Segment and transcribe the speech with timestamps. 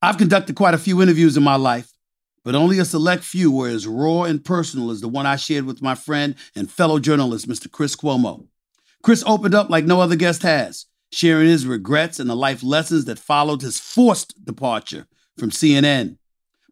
[0.00, 1.92] I've conducted quite a few interviews in my life,
[2.44, 5.64] but only a select few were as raw and personal as the one I shared
[5.64, 7.68] with my friend and fellow journalist, Mr.
[7.70, 8.46] Chris Cuomo.
[9.02, 13.06] Chris opened up like no other guest has, sharing his regrets and the life lessons
[13.06, 16.16] that followed his forced departure from CNN.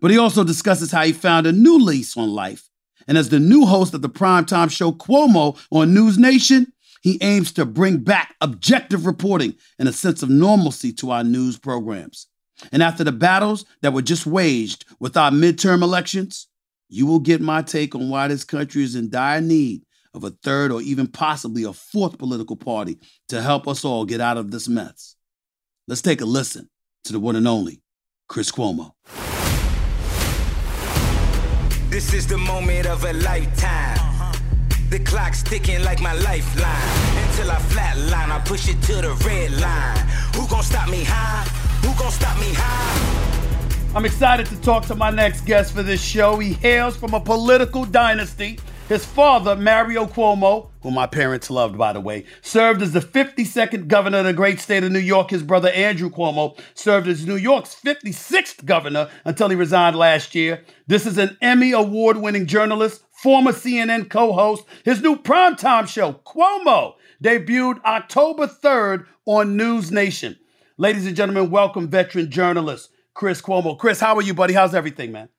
[0.00, 2.68] But he also discusses how he found a new lease on life.
[3.08, 6.66] And as the new host of the primetime show Cuomo on NewsNation,
[7.02, 11.58] he aims to bring back objective reporting and a sense of normalcy to our news
[11.58, 12.28] programs.
[12.72, 16.48] And after the battles that were just waged with our midterm elections,
[16.88, 19.82] you will get my take on why this country is in dire need
[20.14, 24.20] of a third or even possibly a fourth political party to help us all get
[24.20, 25.16] out of this mess.
[25.86, 26.70] Let's take a listen
[27.04, 27.82] to the one and only
[28.28, 28.92] Chris Cuomo.
[31.90, 34.34] This is the moment of a lifetime.
[34.90, 37.26] The clock's ticking like my lifeline.
[37.28, 39.98] Until I flatline, I push it to the red line.
[40.34, 41.65] Who gon' stop me high?
[41.86, 43.94] Who gon' stop me high?
[43.94, 46.36] I'm excited to talk to my next guest for this show.
[46.36, 48.58] He hails from a political dynasty.
[48.88, 53.86] His father, Mario Cuomo, who my parents loved, by the way, served as the 52nd
[53.86, 55.30] governor of the great state of New York.
[55.30, 60.64] His brother, Andrew Cuomo, served as New York's 56th governor until he resigned last year.
[60.88, 64.64] This is an Emmy Award winning journalist, former CNN co host.
[64.84, 70.36] His new primetime show, Cuomo, debuted October 3rd on NewsNation.
[70.78, 73.78] Ladies and gentlemen, welcome veteran journalist Chris Cuomo.
[73.78, 74.52] Chris, how are you, buddy?
[74.52, 75.30] How's everything, man?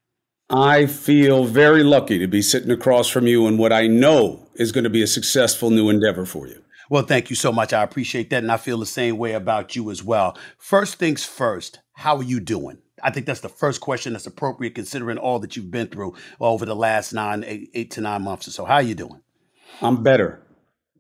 [0.50, 4.72] I feel very lucky to be sitting across from you in what I know is
[4.72, 6.64] going to be a successful new endeavor for you.
[6.90, 7.72] Well, thank you so much.
[7.72, 8.42] I appreciate that.
[8.42, 10.36] And I feel the same way about you as well.
[10.58, 12.80] First things first, how are you doing?
[13.04, 16.66] I think that's the first question that's appropriate considering all that you've been through over
[16.66, 18.66] the last nine, eight, eight to nine months or so.
[18.66, 19.22] How are you doing?
[19.84, 20.42] I'm better.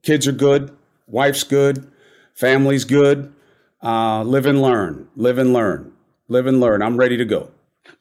[0.03, 0.77] Kids are good.
[1.07, 1.91] Wife's good.
[2.35, 3.33] Family's good.
[3.87, 5.07] Uh, live and learn.
[5.15, 5.93] Live and learn.
[6.27, 6.81] Live and learn.
[6.81, 7.51] I'm ready to go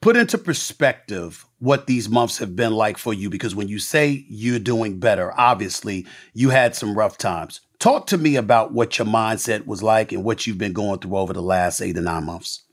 [0.01, 4.25] put into perspective what these months have been like for you because when you say
[4.27, 7.61] you're doing better, obviously you had some rough times.
[7.79, 11.17] Talk to me about what your mindset was like and what you've been going through
[11.17, 12.63] over the last eight to nine months.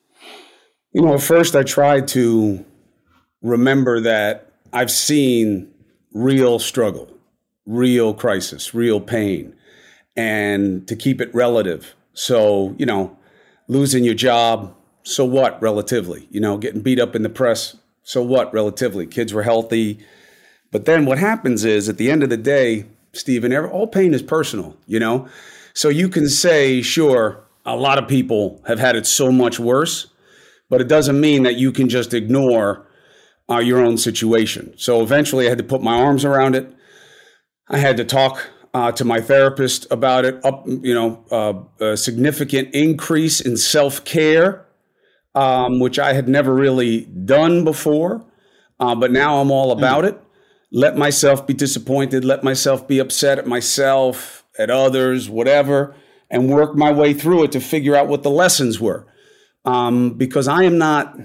[0.92, 2.64] You know, first I tried to
[3.42, 5.72] remember that I've seen
[6.12, 7.10] real struggle,
[7.66, 9.54] real crisis, real pain,
[10.16, 11.94] and to keep it relative.
[12.14, 13.16] So, you know,
[13.68, 16.26] losing your job, so what relatively?
[16.30, 19.06] You know, getting beat up in the press, so what relatively?
[19.06, 19.98] Kids were healthy.
[20.70, 24.22] But then what happens is at the end of the day, Stephen, all pain is
[24.22, 25.28] personal, you know?
[25.72, 30.08] So you can say, sure, a lot of people have had it so much worse,
[30.68, 32.86] but it doesn't mean that you can just ignore
[33.50, 34.74] uh, your own situation.
[34.76, 36.72] So eventually I had to put my arms around it.
[37.68, 41.96] I had to talk uh, to my therapist about it, up, you know, uh, a
[41.96, 44.64] significant increase in self care
[45.34, 48.24] um, which I had never really done before.
[48.78, 50.08] Uh, but now I'm all about mm.
[50.08, 50.20] it.
[50.70, 55.94] Let myself be disappointed, let myself be upset at myself, at others, whatever,
[56.30, 59.06] and work my way through it to figure out what the lessons were.
[59.64, 61.16] Um, because I am not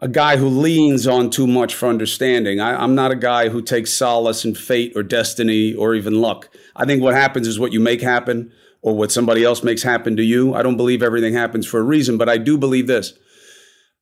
[0.00, 2.58] a guy who leans on too much for understanding.
[2.58, 6.48] I, am not a guy who takes solace in fate or destiny or even luck.
[6.74, 8.50] I think what happens is what you make happen
[8.82, 10.54] or what somebody else makes happen to you.
[10.54, 13.12] I don't believe everything happens for a reason, but I do believe this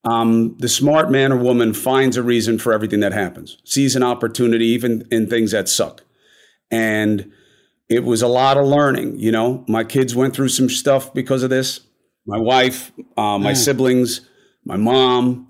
[0.04, 4.04] Um, the smart man or woman finds a reason for everything that happens, sees an
[4.04, 6.04] opportunity, even in things that suck.
[6.70, 7.32] And
[7.88, 9.18] it was a lot of learning.
[9.18, 11.80] You know, my kids went through some stuff because of this.
[12.24, 13.56] My wife, uh, my mm.
[13.56, 14.20] siblings,
[14.64, 15.47] my mom,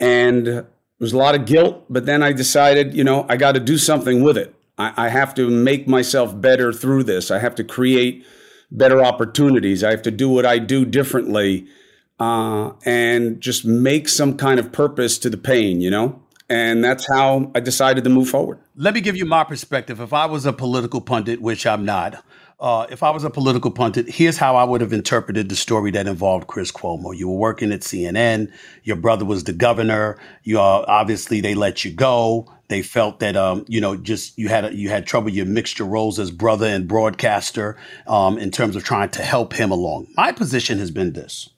[0.00, 0.66] and it
[0.98, 1.84] was a lot of guilt.
[1.88, 4.54] But then I decided, you know, I got to do something with it.
[4.78, 7.30] I, I have to make myself better through this.
[7.30, 8.26] I have to create
[8.70, 9.84] better opportunities.
[9.84, 11.66] I have to do what I do differently
[12.18, 16.20] uh, and just make some kind of purpose to the pain, you know?
[16.48, 18.58] And that's how I decided to move forward.
[18.76, 19.98] Let me give you my perspective.
[20.00, 22.22] If I was a political pundit, which I'm not,
[22.60, 25.90] uh, if I was a political pundit, here's how I would have interpreted the story
[25.92, 27.16] that involved Chris Cuomo.
[27.16, 28.52] You were working at CNN.
[28.82, 30.18] Your brother was the governor.
[30.42, 32.50] You uh, obviously they let you go.
[32.68, 35.30] They felt that um, you know just you had you had trouble.
[35.30, 39.52] You mixed your roles as brother and broadcaster um, in terms of trying to help
[39.52, 40.08] him along.
[40.16, 41.50] My position has been this: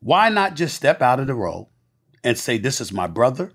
[0.00, 1.70] why not just step out of the role
[2.22, 3.52] and say, This is my brother?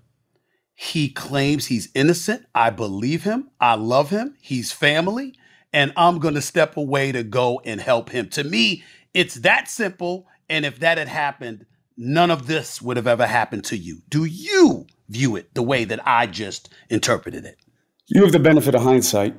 [0.74, 2.46] He claims he's innocent.
[2.54, 3.50] I believe him.
[3.60, 4.36] I love him.
[4.40, 5.34] He's family.
[5.74, 8.28] And I'm going to step away to go and help him.
[8.30, 10.26] To me, it's that simple.
[10.48, 11.66] And if that had happened,
[11.96, 14.00] none of this would have ever happened to you.
[14.08, 17.58] Do you view it the way that I just interpreted it?
[18.06, 19.34] You have the benefit of hindsight.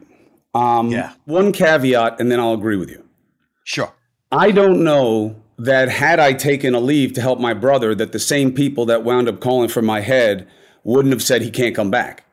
[0.53, 1.13] Um, yeah.
[1.23, 3.03] One caveat, and then I'll agree with you.
[3.63, 3.93] Sure.
[4.31, 8.19] I don't know that had I taken a leave to help my brother, that the
[8.19, 10.47] same people that wound up calling for my head
[10.83, 12.25] wouldn't have said he can't come back.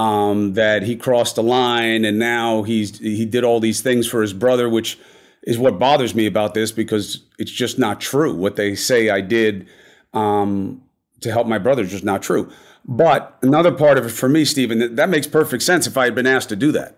[0.00, 4.22] Um, that he crossed the line and now he's he did all these things for
[4.22, 4.98] his brother, which
[5.42, 8.34] is what bothers me about this because it's just not true.
[8.34, 9.68] What they say I did
[10.14, 10.82] um,
[11.20, 12.50] to help my brother is just not true.
[12.84, 16.04] But another part of it for me, Stephen, that, that makes perfect sense if I
[16.04, 16.96] had been asked to do that.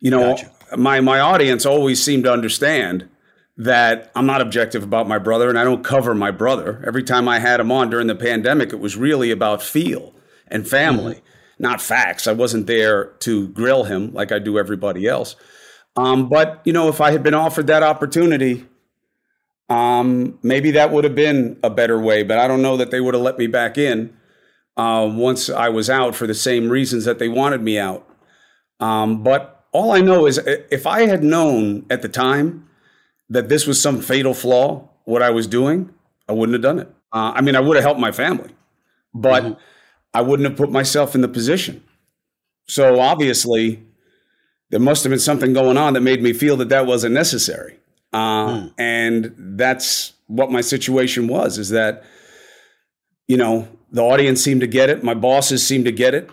[0.00, 0.50] You know, gotcha.
[0.76, 3.08] my my audience always seemed to understand
[3.56, 6.82] that I'm not objective about my brother and I don't cover my brother.
[6.86, 10.14] Every time I had him on during the pandemic, it was really about feel
[10.48, 11.31] and family, mm-hmm.
[11.62, 12.26] Not facts.
[12.26, 15.36] I wasn't there to grill him like I do everybody else.
[15.96, 18.66] Um, but, you know, if I had been offered that opportunity,
[19.68, 23.00] um, maybe that would have been a better way, but I don't know that they
[23.00, 24.16] would have let me back in
[24.76, 28.08] uh, once I was out for the same reasons that they wanted me out.
[28.80, 32.68] Um, but all I know is if I had known at the time,
[33.30, 35.90] that this was some fatal flaw, what I was doing,
[36.28, 36.88] I wouldn't have done it.
[37.12, 38.50] Uh, I mean, I would have helped my family,
[39.14, 39.60] but mm-hmm.
[40.14, 41.82] I wouldn't have put myself in the position.
[42.68, 43.82] So obviously,
[44.70, 47.78] there must have been something going on that made me feel that that wasn't necessary.
[48.12, 48.74] Uh, mm.
[48.78, 52.04] And that's what my situation was is that,
[53.26, 55.02] you know, the audience seemed to get it.
[55.02, 56.30] My bosses seemed to get it.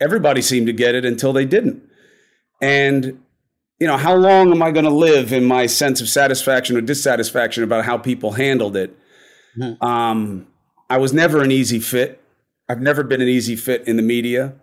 [0.00, 1.82] Everybody seemed to get it until they didn't.
[2.60, 3.20] And
[3.80, 6.82] you know, how long am I going to live in my sense of satisfaction or
[6.82, 8.94] dissatisfaction about how people handled it?
[9.56, 9.82] Mm-hmm.
[9.82, 10.46] Um,
[10.90, 12.19] I was never an easy fit.
[12.70, 14.54] I've never been an easy fit in the media.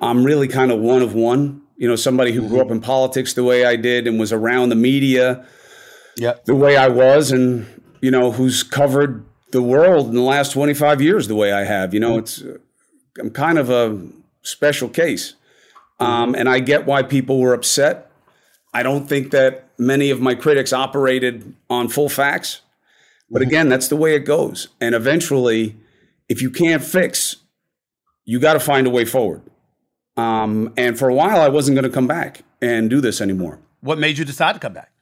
[0.00, 1.62] I'm really kind of one of one.
[1.76, 2.50] You know, somebody who mm-hmm.
[2.50, 5.44] grew up in politics the way I did and was around the media
[6.16, 6.44] yep.
[6.44, 7.66] the way I was, and
[8.00, 11.92] you know, who's covered the world in the last 25 years the way I have.
[11.92, 12.50] You know, mm-hmm.
[12.50, 12.62] it's
[13.18, 14.00] I'm kind of a
[14.42, 15.34] special case,
[15.98, 18.12] um, and I get why people were upset.
[18.72, 22.60] I don't think that many of my critics operated on full facts.
[23.28, 23.48] But mm-hmm.
[23.48, 24.68] again, that's the way it goes.
[24.80, 25.76] And eventually,
[26.28, 27.36] if you can't fix,
[28.24, 29.42] you got to find a way forward.
[30.16, 33.60] Um, and for a while, I wasn't going to come back and do this anymore.
[33.80, 34.92] What made you decide to come back?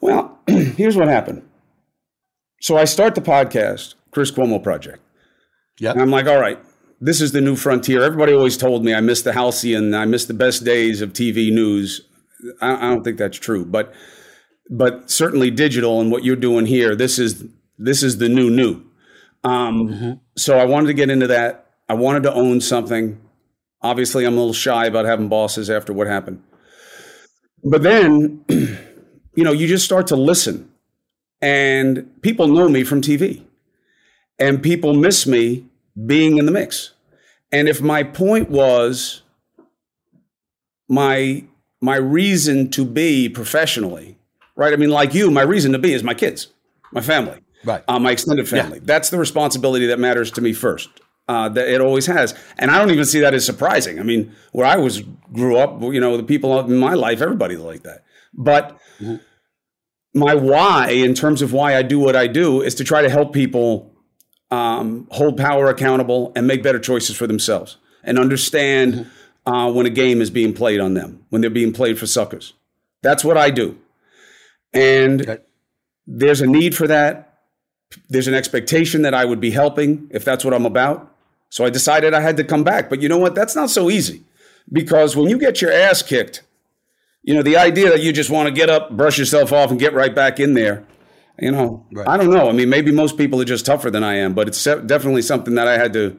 [0.00, 1.48] Well, here's what happened.
[2.60, 5.00] So I start the podcast, Chris Cuomo Project.
[5.78, 5.92] Yeah.
[5.92, 6.58] I'm like, all right,
[7.00, 8.02] this is the new frontier.
[8.02, 11.50] Everybody always told me I missed the halcyon, I missed the best days of TV
[11.50, 12.02] news.
[12.60, 13.92] I, I don't think that's true, but
[14.68, 16.94] but certainly digital and what you're doing here.
[16.94, 17.44] This is
[17.78, 18.82] this is the new new.
[19.44, 20.12] Um, mm-hmm.
[20.36, 21.66] So I wanted to get into that.
[21.88, 23.20] I wanted to own something.
[23.82, 26.42] Obviously, I'm a little shy about having bosses after what happened.
[27.64, 30.70] But then, you know, you just start to listen,
[31.40, 33.42] and people know me from TV,
[34.38, 35.66] and people miss me
[36.06, 36.92] being in the mix.
[37.52, 39.22] And if my point was
[40.88, 41.44] my
[41.80, 44.18] my reason to be professionally,
[44.54, 44.72] right?
[44.72, 46.48] I mean, like you, my reason to be is my kids,
[46.92, 47.82] my family, right?
[47.88, 48.78] Uh, my extended family.
[48.78, 48.84] Yeah.
[48.84, 50.88] That's the responsibility that matters to me first.
[51.28, 54.00] Uh, that it always has, and I don't even see that as surprising.
[54.00, 55.02] I mean, where I was
[55.32, 58.02] grew up, you know, the people in my life, everybody's like that.
[58.34, 59.16] But mm-hmm.
[60.12, 63.08] my why, in terms of why I do what I do, is to try to
[63.08, 63.94] help people
[64.50, 68.94] um, hold power accountable and make better choices for themselves and understand.
[68.94, 69.10] Mm-hmm
[69.46, 72.54] uh, when a game is being played on them, when they're being played for suckers.
[73.02, 73.78] That's what I do.
[74.72, 75.42] And okay.
[76.06, 77.29] there's a need for that.
[78.08, 81.12] There's an expectation that I would be helping if that's what I'm about.
[81.48, 82.88] So I decided I had to come back.
[82.88, 83.34] But you know what?
[83.34, 84.22] That's not so easy
[84.72, 86.42] because when you get your ass kicked,
[87.22, 89.78] you know, the idea that you just want to get up, brush yourself off, and
[89.78, 90.86] get right back in there,
[91.38, 92.08] you know, right.
[92.08, 92.48] I don't know.
[92.48, 95.54] I mean, maybe most people are just tougher than I am, but it's definitely something
[95.56, 96.18] that I had to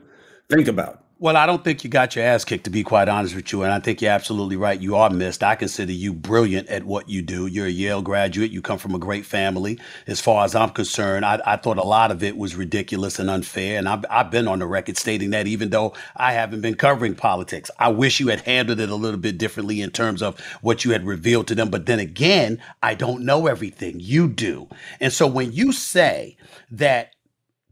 [0.49, 1.00] think about.
[1.21, 3.61] Well, I don't think you got your ass kicked, to be quite honest with you.
[3.61, 4.81] And I think you're absolutely right.
[4.81, 5.43] You are missed.
[5.43, 7.45] I consider you brilliant at what you do.
[7.45, 8.49] You're a Yale graduate.
[8.49, 9.79] You come from a great family.
[10.07, 13.29] As far as I'm concerned, I, I thought a lot of it was ridiculous and
[13.29, 13.77] unfair.
[13.77, 17.13] And I've, I've been on the record stating that, even though I haven't been covering
[17.13, 17.69] politics.
[17.77, 20.89] I wish you had handled it a little bit differently in terms of what you
[20.89, 21.69] had revealed to them.
[21.69, 23.99] But then again, I don't know everything.
[23.99, 24.69] You do.
[24.99, 26.35] And so when you say
[26.71, 27.13] that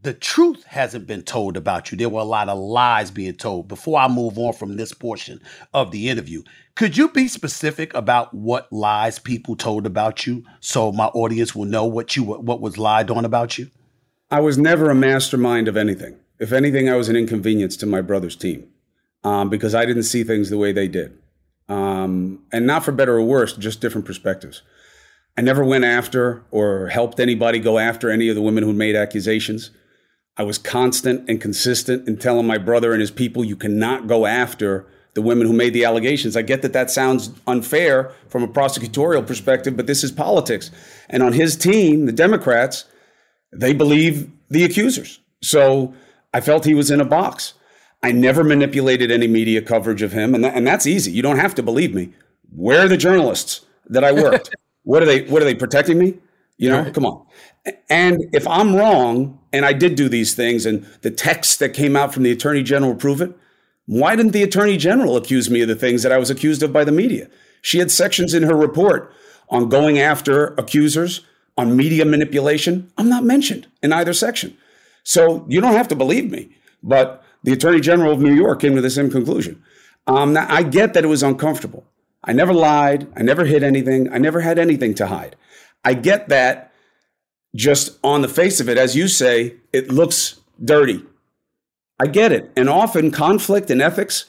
[0.02, 1.98] the truth hasn't been told about you.
[1.98, 3.68] There were a lot of lies being told.
[3.68, 5.40] Before I move on from this portion
[5.74, 6.42] of the interview,
[6.74, 11.66] could you be specific about what lies people told about you so my audience will
[11.66, 13.70] know what you what was lied on about you?
[14.30, 16.16] I was never a mastermind of anything.
[16.38, 18.68] If anything, I was an inconvenience to my brother's team
[19.24, 21.18] um, because I didn't see things the way they did.
[21.68, 24.62] Um, and not for better or worse, just different perspectives.
[25.36, 28.96] I never went after or helped anybody go after any of the women who made
[28.96, 29.70] accusations.
[30.40, 34.24] I was constant and consistent in telling my brother and his people, you cannot go
[34.24, 36.34] after the women who made the allegations.
[36.34, 40.70] I get that that sounds unfair from a prosecutorial perspective, but this is politics.
[41.10, 42.86] And on his team, the Democrats,
[43.52, 45.20] they believe the accusers.
[45.42, 45.92] So
[46.32, 47.52] I felt he was in a box.
[48.02, 51.12] I never manipulated any media coverage of him, and, that, and that's easy.
[51.12, 52.14] You don't have to believe me.
[52.56, 54.56] Where are the journalists that I worked?
[54.84, 55.24] what are they?
[55.24, 56.14] What are they protecting me?
[56.60, 57.26] You know, come on.
[57.88, 61.96] And if I'm wrong, and I did do these things, and the texts that came
[61.96, 63.34] out from the attorney general prove it,
[63.86, 66.70] why didn't the attorney general accuse me of the things that I was accused of
[66.70, 67.30] by the media?
[67.62, 69.10] She had sections in her report
[69.48, 71.22] on going after accusers,
[71.56, 72.92] on media manipulation.
[72.98, 74.54] I'm not mentioned in either section.
[75.02, 76.50] So you don't have to believe me.
[76.82, 79.62] But the attorney general of New York came to the same conclusion.
[80.06, 81.86] Um, now, I get that it was uncomfortable.
[82.22, 83.10] I never lied.
[83.16, 84.12] I never hid anything.
[84.12, 85.36] I never had anything to hide.
[85.84, 86.72] I get that
[87.54, 91.04] just on the face of it, as you say, it looks dirty.
[92.00, 92.50] I get it.
[92.56, 94.26] And often conflict and ethics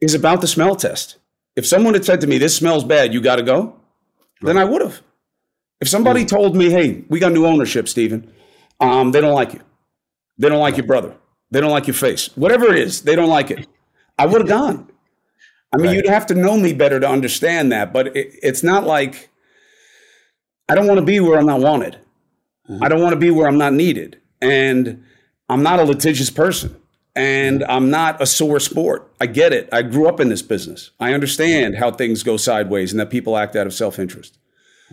[0.00, 1.16] is about the smell test.
[1.56, 3.74] If someone had said to me, This smells bad, you got to go, right.
[4.42, 5.00] then I would have.
[5.80, 6.28] If somebody mm.
[6.28, 8.32] told me, Hey, we got new ownership, Stephen,
[8.80, 9.60] um, they don't like you.
[10.38, 11.14] They don't like your brother.
[11.50, 12.34] They don't like your face.
[12.36, 13.66] Whatever it is, they don't like it.
[14.18, 14.90] I would have gone.
[15.72, 15.96] I mean, right.
[15.96, 19.29] you'd have to know me better to understand that, but it, it's not like
[20.70, 21.98] I don't want to be where I'm not wanted.
[22.68, 22.84] Mm-hmm.
[22.84, 24.20] I don't want to be where I'm not needed.
[24.40, 25.04] And
[25.48, 26.76] I'm not a litigious person
[27.16, 27.70] and mm-hmm.
[27.70, 29.12] I'm not a sore sport.
[29.20, 29.68] I get it.
[29.72, 30.92] I grew up in this business.
[31.00, 34.38] I understand how things go sideways and that people act out of self interest.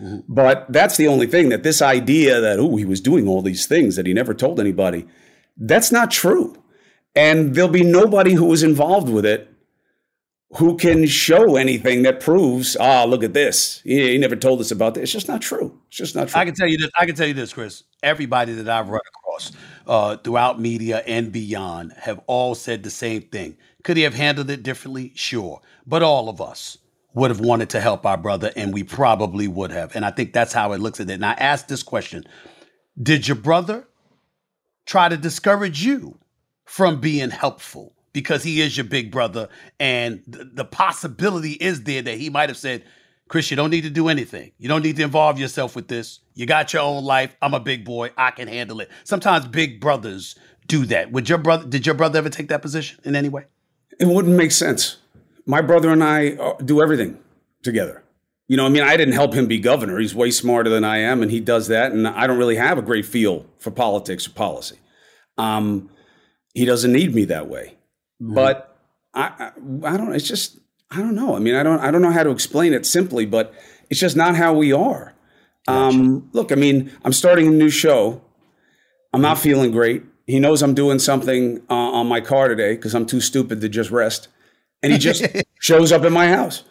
[0.00, 0.20] Mm-hmm.
[0.28, 3.66] But that's the only thing that this idea that, oh, he was doing all these
[3.66, 5.06] things that he never told anybody,
[5.56, 6.60] that's not true.
[7.14, 9.48] And there'll be nobody who was involved with it
[10.56, 13.80] who can show anything that proves, ah, look at this.
[13.84, 15.02] He, he, never told us about this.
[15.04, 15.78] It's just not true.
[15.88, 16.40] It's just not true.
[16.40, 16.90] I can tell you this.
[16.98, 17.84] I can tell you this, Chris.
[18.02, 19.52] Everybody that I've run across
[19.86, 23.58] uh, throughout media and beyond have all said the same thing.
[23.84, 25.12] Could he have handled it differently?
[25.14, 25.60] Sure.
[25.86, 26.78] But all of us
[27.14, 29.94] would have wanted to help our brother, and we probably would have.
[29.94, 31.14] And I think that's how it looks at it.
[31.14, 32.24] And I asked this question
[33.00, 33.86] Did your brother
[34.86, 36.18] try to discourage you
[36.64, 37.92] from being helpful?
[38.18, 39.48] Because he is your big brother.
[39.78, 42.82] And th- the possibility is there that he might have said,
[43.28, 44.50] Chris, you don't need to do anything.
[44.58, 46.18] You don't need to involve yourself with this.
[46.34, 47.36] You got your own life.
[47.40, 48.10] I'm a big boy.
[48.16, 48.90] I can handle it.
[49.04, 50.34] Sometimes big brothers
[50.66, 51.12] do that.
[51.12, 53.44] Would your brother did your brother ever take that position in any way?
[54.00, 54.96] It wouldn't make sense.
[55.46, 57.20] My brother and I uh, do everything
[57.62, 58.02] together.
[58.48, 60.00] You know, I mean, I didn't help him be governor.
[60.00, 61.92] He's way smarter than I am, and he does that.
[61.92, 64.78] And I don't really have a great feel for politics or policy.
[65.36, 65.90] Um,
[66.52, 67.77] he doesn't need me that way.
[68.22, 68.34] Mm-hmm.
[68.34, 68.76] But
[69.14, 69.52] I, I,
[69.84, 70.14] I don't.
[70.14, 70.58] It's just
[70.90, 71.36] I don't know.
[71.36, 73.54] I mean, I don't I don't know how to explain it simply, but
[73.90, 75.14] it's just not how we are.
[75.66, 78.22] Um, look, I mean, I'm starting a new show.
[79.12, 80.02] I'm not feeling great.
[80.26, 83.68] He knows I'm doing something uh, on my car today because I'm too stupid to
[83.68, 84.28] just rest,
[84.82, 85.26] and he just
[85.60, 86.64] shows up at my house.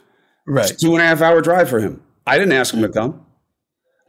[0.47, 2.01] Right, it's two and a half hour drive for him.
[2.25, 3.25] I didn't ask him to come.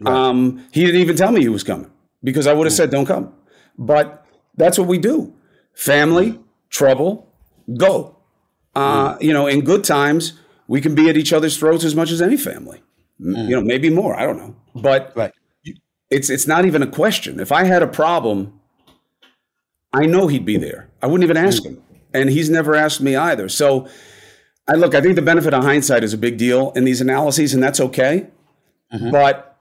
[0.00, 0.14] Right.
[0.14, 1.90] Um, he didn't even tell me he was coming
[2.22, 3.34] because I would have said, "Don't come."
[3.76, 4.24] But
[4.56, 5.34] that's what we do.
[5.74, 6.38] Family,
[6.70, 7.27] trouble,
[7.76, 8.16] go.
[8.74, 9.22] Uh, mm.
[9.22, 10.34] You know, in good times,
[10.66, 12.82] we can be at each other's throats as much as any family.
[13.20, 13.48] Mm.
[13.48, 14.18] You know, maybe more.
[14.18, 15.32] I don't know, but right.
[16.10, 17.40] it's it's not even a question.
[17.40, 18.60] If I had a problem,
[19.92, 20.88] I know he'd be there.
[21.02, 21.70] I wouldn't even ask mm.
[21.70, 21.82] him,
[22.14, 23.48] and he's never asked me either.
[23.48, 23.88] So,
[24.68, 24.94] I look.
[24.94, 27.80] I think the benefit of hindsight is a big deal in these analyses, and that's
[27.80, 28.28] okay.
[28.92, 29.10] Mm-hmm.
[29.10, 29.58] But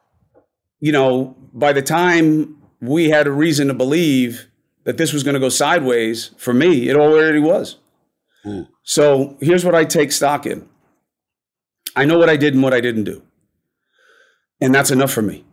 [0.80, 4.48] you know, by the time we had a reason to believe
[4.84, 7.78] that this was going to go sideways for me, it already was.
[8.46, 8.68] Mm.
[8.84, 10.68] So here's what I take stock in
[11.96, 13.24] I know what I did and what I didn't do.
[14.62, 15.46] And that's enough for me.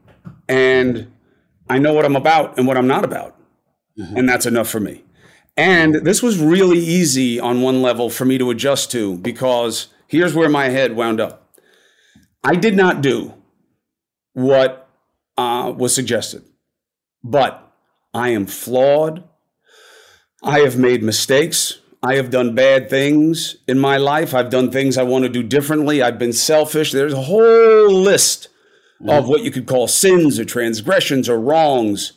[0.49, 1.11] And
[1.69, 3.37] I know what I'm about and what I'm not about.
[3.99, 4.17] Mm-hmm.
[4.17, 5.05] And that's enough for me.
[5.57, 10.35] And this was really easy on one level for me to adjust to because here's
[10.35, 11.59] where my head wound up.
[12.43, 13.33] I did not do
[14.33, 14.89] what
[15.39, 16.45] uh, was suggested,
[17.23, 17.73] but
[18.13, 19.25] I am flawed.
[20.43, 21.79] I have made mistakes.
[22.05, 24.35] I have done bad things in my life.
[24.35, 26.03] I've done things I want to do differently.
[26.03, 26.93] I've been selfish.
[26.93, 28.49] There's a whole list
[29.01, 29.09] mm-hmm.
[29.09, 32.13] of what you could call sins or transgressions or wrongs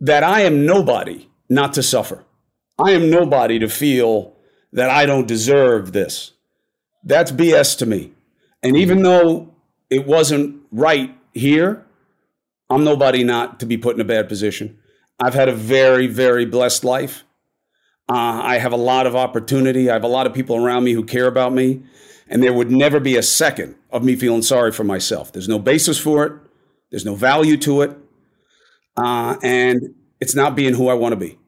[0.00, 2.24] that I am nobody not to suffer.
[2.78, 4.36] I am nobody to feel
[4.72, 6.32] that I don't deserve this.
[7.04, 8.12] That's BS to me.
[8.62, 9.54] And even though
[9.90, 11.84] it wasn't right here,
[12.70, 14.78] I'm nobody not to be put in a bad position.
[15.20, 17.23] I've had a very, very blessed life.
[18.08, 19.88] Uh, I have a lot of opportunity.
[19.88, 21.82] I have a lot of people around me who care about me.
[22.28, 25.32] And there would never be a second of me feeling sorry for myself.
[25.32, 26.32] There's no basis for it,
[26.90, 27.96] there's no value to it.
[28.96, 31.38] Uh, and it's not being who I want to be.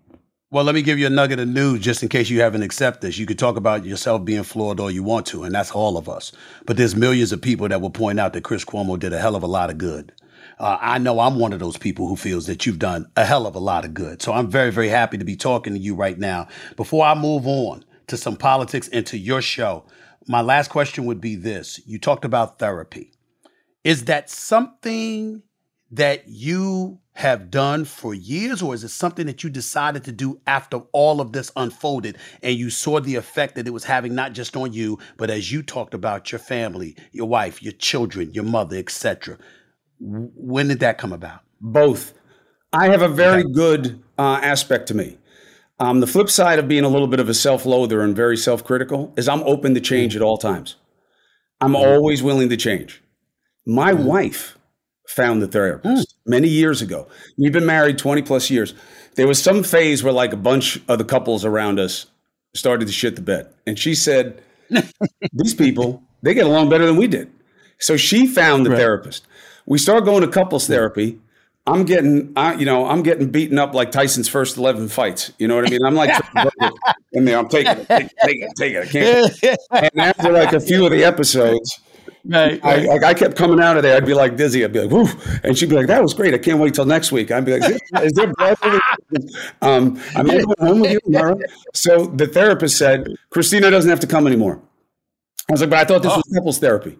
[0.50, 3.02] Well, let me give you a nugget of news just in case you haven't accepted
[3.08, 3.18] this.
[3.18, 6.08] You could talk about yourself being flawed all you want to, and that's all of
[6.08, 6.30] us.
[6.66, 9.34] But there's millions of people that will point out that Chris Cuomo did a hell
[9.34, 10.12] of a lot of good.
[10.58, 13.46] Uh, I know I'm one of those people who feels that you've done a hell
[13.46, 14.22] of a lot of good.
[14.22, 16.48] So I'm very, very happy to be talking to you right now.
[16.76, 19.84] Before I move on to some politics and to your show,
[20.26, 21.80] my last question would be this.
[21.86, 23.12] You talked about therapy.
[23.84, 25.42] Is that something
[25.90, 30.40] that you have done for years, or is it something that you decided to do
[30.46, 34.32] after all of this unfolded and you saw the effect that it was having not
[34.32, 38.44] just on you, but as you talked about your family, your wife, your children, your
[38.44, 39.38] mother, etc.?
[39.98, 41.40] When did that come about?
[41.60, 42.14] Both.
[42.72, 43.52] I have a very okay.
[43.52, 45.18] good uh, aspect to me.
[45.78, 49.12] Um, the flip side of being a little bit of a self-loather and very self-critical
[49.16, 50.22] is I'm open to change mm-hmm.
[50.22, 50.76] at all times.
[51.60, 51.76] I'm mm-hmm.
[51.76, 53.02] always willing to change.
[53.66, 54.04] My mm-hmm.
[54.04, 54.58] wife
[55.08, 56.30] found the therapist mm.
[56.30, 57.08] many years ago.
[57.38, 58.74] We've been married 20 plus years.
[59.14, 62.06] There was some phase where like a bunch of the couples around us
[62.54, 63.48] started to shit the bed.
[63.66, 64.42] And she said,
[65.32, 67.30] these people, they get along better than we did.
[67.78, 68.78] So she found the right.
[68.78, 69.26] therapist.
[69.66, 71.18] We start going to couples therapy.
[71.68, 75.32] I'm getting, I, you know, I'm getting beaten up like Tyson's first 11 fights.
[75.38, 75.84] You know what I mean?
[75.84, 76.10] I'm like,
[77.12, 78.84] in there, I'm taking it, take, take it, take it.
[78.84, 79.58] I can't.
[79.72, 81.80] And after like a few of the episodes,
[82.28, 83.96] Right, I, like I kept coming out of there.
[83.96, 84.64] I'd be like dizzy.
[84.64, 85.06] I'd be like, "Woo!"
[85.44, 86.34] and she'd be like, "That was great.
[86.34, 88.56] I can't wait till next week." I'd be like, "Is there blood?"
[89.62, 91.38] um, I'm going home with you tomorrow.
[91.72, 94.60] So the therapist said, "Cristina doesn't have to come anymore."
[95.48, 96.16] I was like, "But I thought this oh.
[96.16, 96.98] was couples therapy,"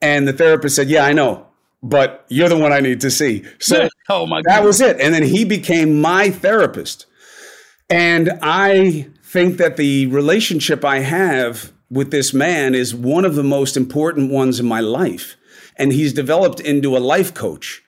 [0.00, 1.48] and the therapist said, "Yeah, I know."
[1.82, 3.44] But you're the one I need to see.
[3.58, 5.00] So oh my that was it.
[5.00, 7.06] And then he became my therapist.
[7.90, 13.42] And I think that the relationship I have with this man is one of the
[13.42, 15.36] most important ones in my life.
[15.76, 17.82] And he's developed into a life coach.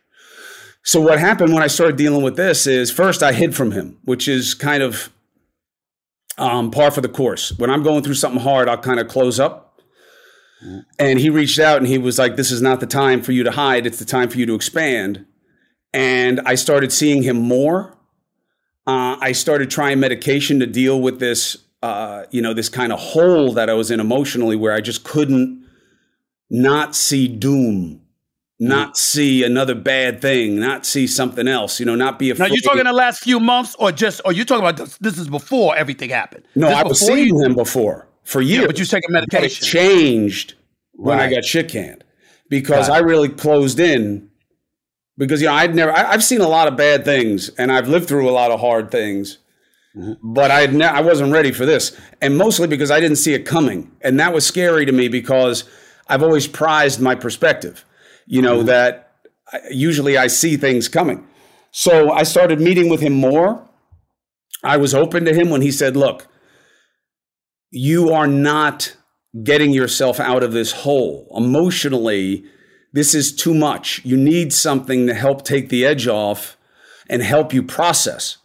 [0.82, 3.98] So what happened when I started dealing with this is first I hid from him,
[4.04, 5.10] which is kind of
[6.36, 7.56] um, par for the course.
[7.58, 9.63] When I'm going through something hard, I'll kind of close up.
[10.98, 13.44] And he reached out and he was like, This is not the time for you
[13.44, 13.86] to hide.
[13.86, 15.26] It's the time for you to expand.
[15.92, 17.96] And I started seeing him more.
[18.86, 22.98] Uh, I started trying medication to deal with this uh, you know, this kind of
[22.98, 25.66] hole that I was in emotionally where I just couldn't
[26.48, 28.00] not see doom,
[28.58, 32.48] not see another bad thing, not see something else, you know, not be afraid.
[32.48, 35.18] Now, you're talking the last few months or just, or you talking about this, this
[35.18, 36.46] is before everything happened?
[36.54, 38.62] No, this I was seeing you, him before for years.
[38.62, 39.64] Yeah, but you taking medication.
[39.64, 40.54] It changed
[40.92, 41.30] when right.
[41.30, 42.04] I got shit canned
[42.48, 42.96] because right.
[42.96, 44.30] I really closed in
[45.16, 47.88] because, you know, I'd never, I, I've seen a lot of bad things and I've
[47.88, 49.38] lived through a lot of hard things
[49.94, 53.46] but I ne- I wasn't ready for this, and mostly because I didn't see it
[53.46, 55.64] coming, and that was scary to me because
[56.08, 57.84] I've always prized my perspective.
[58.26, 58.66] You know mm-hmm.
[58.66, 59.12] that
[59.70, 61.26] usually I see things coming,
[61.70, 63.68] so I started meeting with him more.
[64.64, 66.26] I was open to him when he said, "Look,
[67.74, 68.96] you are not
[69.42, 72.44] getting yourself out of this hole emotionally."
[72.92, 74.00] This is too much.
[74.04, 76.56] You need something to help take the edge off
[77.08, 78.38] and help you process.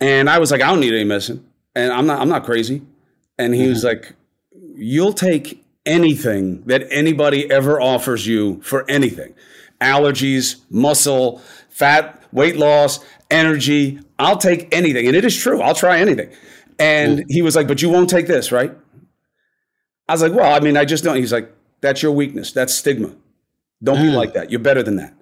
[0.00, 1.46] And I was like, I don't need any medicine.
[1.74, 2.82] And I'm not I'm not crazy.
[3.38, 3.70] And he mm-hmm.
[3.70, 4.14] was like,
[4.74, 9.34] You'll take anything that anybody ever offers you for anything.
[9.80, 14.00] Allergies, muscle, fat, weight loss, energy.
[14.18, 15.06] I'll take anything.
[15.06, 15.60] And it is true.
[15.60, 16.30] I'll try anything.
[16.78, 17.24] And mm.
[17.28, 18.76] he was like, But you won't take this, right?
[20.08, 21.16] I was like, Well, I mean, I just don't.
[21.16, 22.52] He's like, That's your weakness.
[22.52, 23.14] That's stigma.
[23.82, 24.02] Don't mm.
[24.02, 24.50] be like that.
[24.50, 25.14] You're better than that.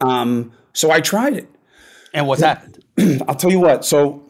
[0.00, 1.48] Um, so I tried it.
[2.14, 2.84] And what's happened?
[3.28, 3.84] I'll tell you what.
[3.84, 4.22] So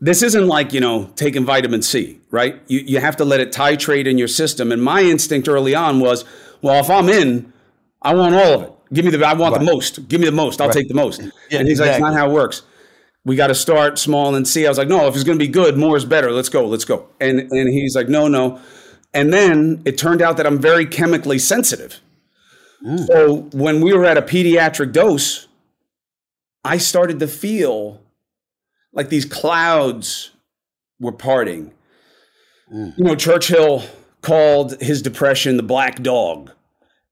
[0.00, 2.60] this isn't like you know taking vitamin C, right?
[2.66, 4.72] You you have to let it titrate in your system.
[4.72, 6.24] And my instinct early on was,
[6.62, 7.52] well, if I'm in,
[8.02, 8.72] I want all of it.
[8.92, 9.64] Give me the I want right.
[9.64, 10.08] the most.
[10.08, 10.60] Give me the most.
[10.60, 10.74] I'll right.
[10.74, 11.20] take the most.
[11.50, 11.86] Yeah, and he's exactly.
[11.86, 12.62] like, it's not how it works.
[13.24, 14.66] We got to start small and see.
[14.66, 16.30] I was like, no, if it's going to be good, more is better.
[16.30, 16.66] Let's go.
[16.66, 17.08] Let's go.
[17.20, 18.60] And and he's like, no, no.
[19.14, 22.00] And then it turned out that I'm very chemically sensitive.
[22.84, 23.06] Mm.
[23.06, 25.46] So when we were at a pediatric dose,
[26.64, 28.00] I started to feel
[28.92, 30.30] like these clouds
[31.00, 31.72] were parting.
[32.72, 32.98] Mm.
[32.98, 33.84] You know, Churchill
[34.20, 36.50] called his depression the black dog.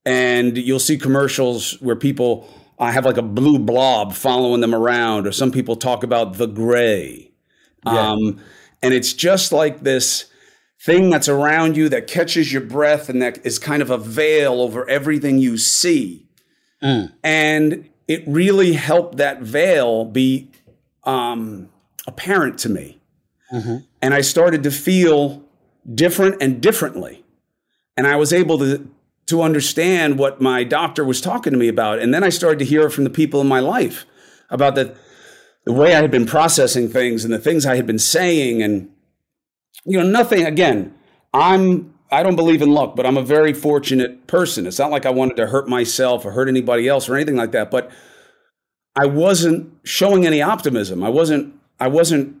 [0.05, 5.27] And you'll see commercials where people uh, have like a blue blob following them around,
[5.27, 7.31] or some people talk about the gray.
[7.85, 8.11] Yeah.
[8.11, 8.41] Um,
[8.81, 10.25] and it's just like this
[10.81, 14.61] thing that's around you that catches your breath and that is kind of a veil
[14.61, 16.27] over everything you see.
[16.83, 17.13] Mm.
[17.23, 20.51] And it really helped that veil be
[21.05, 21.69] um,
[22.05, 22.99] apparent to me.
[23.53, 23.77] Mm-hmm.
[24.01, 25.45] And I started to feel
[25.93, 27.23] different and differently.
[27.95, 28.89] And I was able to,
[29.27, 31.99] to understand what my doctor was talking to me about.
[31.99, 34.05] And then I started to hear from the people in my life
[34.49, 34.95] about the,
[35.65, 38.61] the way I had been processing things and the things I had been saying.
[38.61, 38.89] And,
[39.85, 40.93] you know, nothing, again,
[41.33, 44.67] I'm, I don't believe in luck, but I'm a very fortunate person.
[44.67, 47.53] It's not like I wanted to hurt myself or hurt anybody else or anything like
[47.53, 47.71] that.
[47.71, 47.91] But
[48.95, 51.03] I wasn't showing any optimism.
[51.03, 52.39] I wasn't I wasn't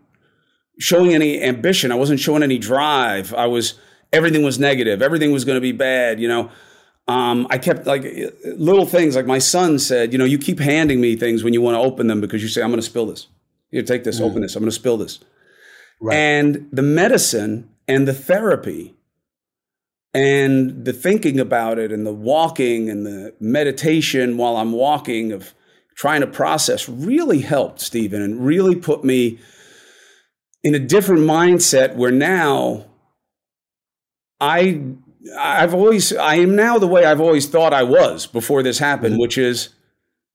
[0.79, 1.91] showing any ambition.
[1.91, 3.33] I wasn't showing any drive.
[3.33, 3.79] I was
[4.11, 5.01] everything was negative.
[5.01, 6.19] Everything was going to be bad.
[6.19, 6.51] You know,
[7.07, 8.03] um, I kept like
[8.45, 9.15] little things.
[9.15, 11.79] Like my son said, you know, you keep handing me things when you want to
[11.79, 13.27] open them because you say, "I'm going to spill this."
[13.71, 14.29] You take this, mm.
[14.29, 14.55] open this.
[14.55, 15.19] I'm going to spill this.
[15.99, 16.15] Right.
[16.15, 18.93] And the medicine and the therapy
[20.13, 25.53] and the thinking about it and the walking and the meditation while I'm walking of
[25.95, 29.39] trying to process really helped Stephen and really put me
[30.63, 32.85] in a different mindset where now
[34.39, 34.81] I
[35.37, 39.13] I've always I am now the way I've always thought I was before this happened,
[39.13, 39.21] mm-hmm.
[39.21, 39.69] which is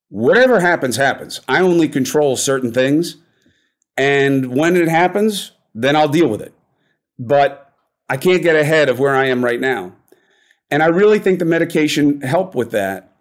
[0.08, 1.40] whatever happens happens.
[1.48, 3.16] I only control certain things
[3.98, 6.54] and when it happens, then I'll deal with it.
[7.18, 7.74] But
[8.08, 9.92] I can't get ahead of where I am right now.
[10.70, 13.12] And I really think the medication helped with that.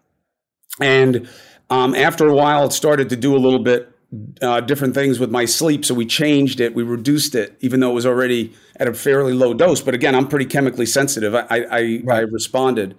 [0.79, 1.27] And
[1.71, 3.91] um, after a while, it started to do a little bit
[4.41, 5.85] uh, different things with my sleep.
[5.85, 9.33] So we changed it, we reduced it, even though it was already at a fairly
[9.33, 9.81] low dose.
[9.81, 11.35] But again, I'm pretty chemically sensitive.
[11.35, 12.09] I, I, right.
[12.09, 12.95] I responded.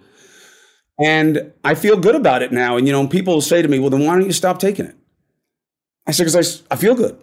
[0.99, 2.75] And I feel good about it now.
[2.75, 4.95] And, you know, people say to me, well, then why don't you stop taking it?
[6.05, 7.21] I said, because I, I feel good.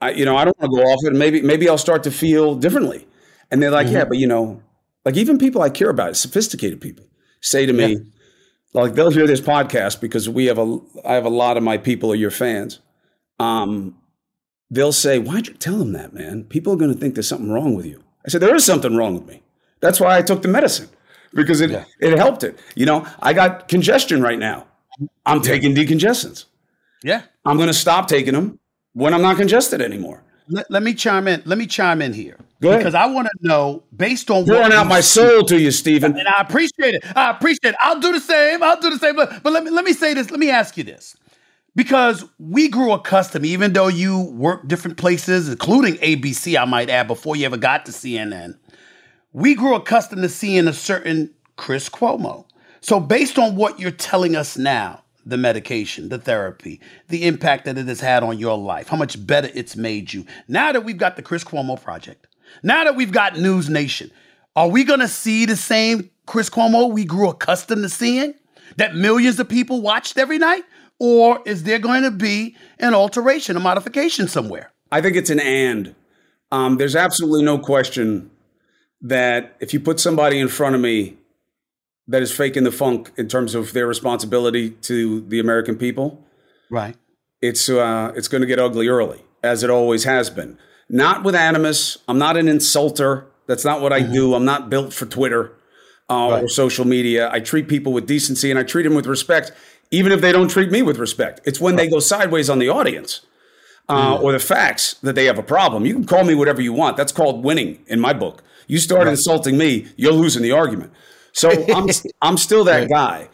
[0.00, 1.16] I, you know, I don't want to go off it.
[1.16, 3.06] Maybe, maybe I'll start to feel differently.
[3.50, 3.96] And they're like, mm-hmm.
[3.96, 4.62] yeah, but, you know,
[5.04, 7.06] like even people I care about, sophisticated people,
[7.40, 7.98] say to me, yeah
[8.74, 11.78] like they'll hear this podcast because we have a I have a lot of my
[11.78, 12.80] people are your fans.
[13.38, 13.96] Um,
[14.70, 16.44] they'll say, "Why'd you tell them that, man?
[16.44, 18.96] People are going to think there's something wrong with you." I said, "There is something
[18.96, 19.42] wrong with me.
[19.80, 20.88] That's why I took the medicine
[21.34, 21.84] because it yeah.
[22.00, 22.58] it helped it.
[22.74, 24.66] You know, I got congestion right now.
[25.24, 26.46] I'm taking decongestants.
[27.02, 28.58] Yeah, I'm going to stop taking them
[28.92, 30.22] when I'm not congested anymore.
[30.48, 31.42] Let, let me chime in.
[31.44, 32.38] Let me chime in here.
[32.60, 35.70] Go ahead, Because I want to know, based on pouring out my soul to you,
[35.70, 37.04] Stephen, and I appreciate it.
[37.16, 37.76] I appreciate it.
[37.80, 38.62] I'll do the same.
[38.62, 39.14] I'll do the same.
[39.14, 40.30] But, but let me let me say this.
[40.30, 41.16] Let me ask you this,
[41.78, 47.06] because we grew accustomed, even though you worked different places, including ABC, I might add,
[47.06, 48.58] before you ever got to CNN,
[49.32, 52.46] we grew accustomed to seeing a certain Chris Cuomo.
[52.80, 57.78] So, based on what you're telling us now, the medication, the therapy, the impact that
[57.78, 60.26] it has had on your life, how much better it's made you.
[60.48, 62.26] Now that we've got the Chris Cuomo Project,
[62.64, 64.10] now that we've got NewsNation,
[64.56, 68.34] are we going to see the same Chris Cuomo we grew accustomed to seeing
[68.78, 70.64] that millions of people watched every night?
[70.98, 74.72] Or is there going to be an alteration, a modification somewhere?
[74.90, 75.94] I think it's an and.
[76.50, 78.30] Um, there's absolutely no question
[79.02, 81.18] that if you put somebody in front of me
[82.08, 86.24] that is faking the funk in terms of their responsibility to the American people,
[86.70, 86.96] right?
[87.40, 90.58] It's uh, it's going to get ugly early, as it always has been.
[90.88, 91.98] Not with animus.
[92.08, 93.26] I'm not an insulter.
[93.46, 94.12] That's not what I mm-hmm.
[94.12, 94.34] do.
[94.34, 95.52] I'm not built for Twitter
[96.08, 96.44] uh, right.
[96.44, 97.30] or social media.
[97.30, 99.52] I treat people with decency and I treat them with respect,
[99.90, 101.40] even if they don't treat me with respect.
[101.44, 103.22] It's when they go sideways on the audience.
[103.90, 104.24] Uh, mm-hmm.
[104.24, 105.86] Or the facts that they have a problem.
[105.86, 106.98] You can call me whatever you want.
[106.98, 108.42] That's called winning in my book.
[108.66, 109.12] You start right.
[109.12, 110.92] insulting me, you're losing the argument.
[111.32, 111.86] So I'm,
[112.20, 113.30] I'm still that guy.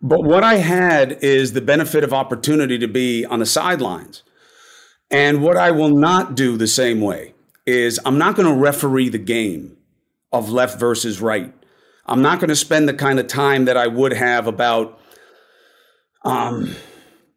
[0.00, 4.24] But what I had is the benefit of opportunity to be on the sidelines.
[5.08, 7.34] And what I will not do the same way
[7.64, 9.76] is I'm not going to referee the game
[10.32, 11.54] of left versus right.
[12.06, 14.98] I'm not going to spend the kind of time that I would have about
[16.24, 16.74] um,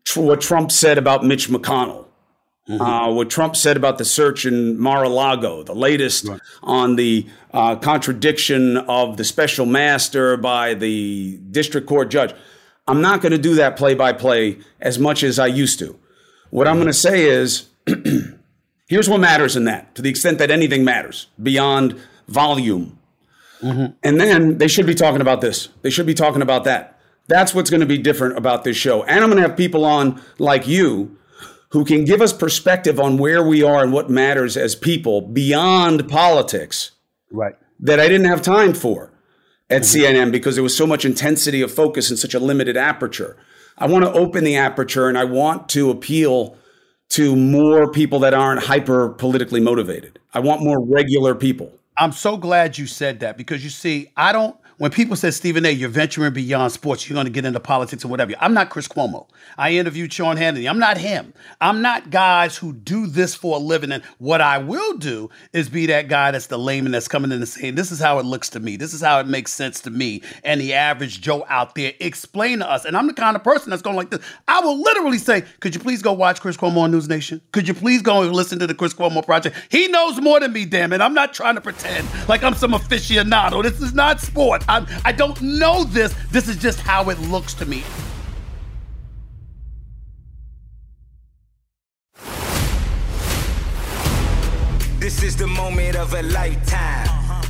[0.04, 2.06] tr- what Trump said about Mitch McConnell,
[2.70, 2.82] mm-hmm.
[2.82, 6.40] uh, what Trump said about the search in Mar-a-Lago, the latest right.
[6.64, 12.34] on the uh, contradiction of the special master by the district court judge.
[12.88, 16.00] I'm not going to do that play by play as much as I used to.
[16.52, 17.68] What I'm going to say is
[18.88, 22.98] here's what matters in that, to the extent that anything matters beyond volume.
[23.62, 23.94] Mm-hmm.
[24.04, 25.70] And then they should be talking about this.
[25.82, 26.95] They should be talking about that.
[27.28, 29.04] That's what's going to be different about this show.
[29.04, 31.18] And I'm going to have people on like you
[31.70, 36.08] who can give us perspective on where we are and what matters as people beyond
[36.08, 36.92] politics.
[37.32, 37.56] Right.
[37.80, 39.12] That I didn't have time for
[39.70, 40.22] at mm-hmm.
[40.24, 43.36] CNN because there was so much intensity of focus and such a limited aperture.
[43.78, 46.58] I want to open the aperture and I want to appeal
[47.10, 50.20] to more people that aren't hyper politically motivated.
[50.34, 51.72] I want more regular people.
[51.98, 55.66] I'm so glad you said that because you see, I don't when people say Stephen
[55.66, 58.34] A, you're venturing beyond sports, you're going to get into politics or whatever.
[58.40, 59.28] I'm not Chris Cuomo.
[59.58, 60.70] I interviewed Sean Hannity.
[60.70, 61.34] I'm not him.
[61.62, 63.92] I'm not guys who do this for a living.
[63.92, 67.38] And what I will do is be that guy that's the layman that's coming in
[67.38, 68.76] and saying, this is how it looks to me.
[68.76, 70.22] This is how it makes sense to me.
[70.44, 72.84] And the average Joe out there explain to us.
[72.84, 74.26] And I'm the kind of person that's going like this.
[74.48, 77.40] I will literally say, could you please go watch Chris Cuomo on NewsNation?
[77.54, 79.56] Could you please go and listen to the Chris Cuomo project?
[79.70, 81.00] He knows more than me, damn it.
[81.00, 83.64] I'm not trying to pretend like I'm some aficionado.
[83.64, 84.65] This is not sport.
[84.68, 86.16] I'm, I don't know this.
[86.32, 87.84] This is just how it looks to me.
[95.00, 97.08] This is the moment of a lifetime.
[97.08, 97.48] Uh-huh.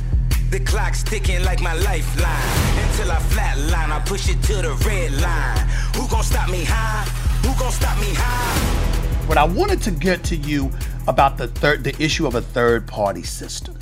[0.50, 2.86] The clock's ticking like my lifeline.
[2.86, 5.66] Until I flatline, I push it to the red line.
[5.96, 7.04] Who gon' stop me high?
[7.46, 9.26] Who gon' stop me high?
[9.26, 10.70] But I wanted to get to you
[11.08, 13.78] about the third, the issue of a third party system,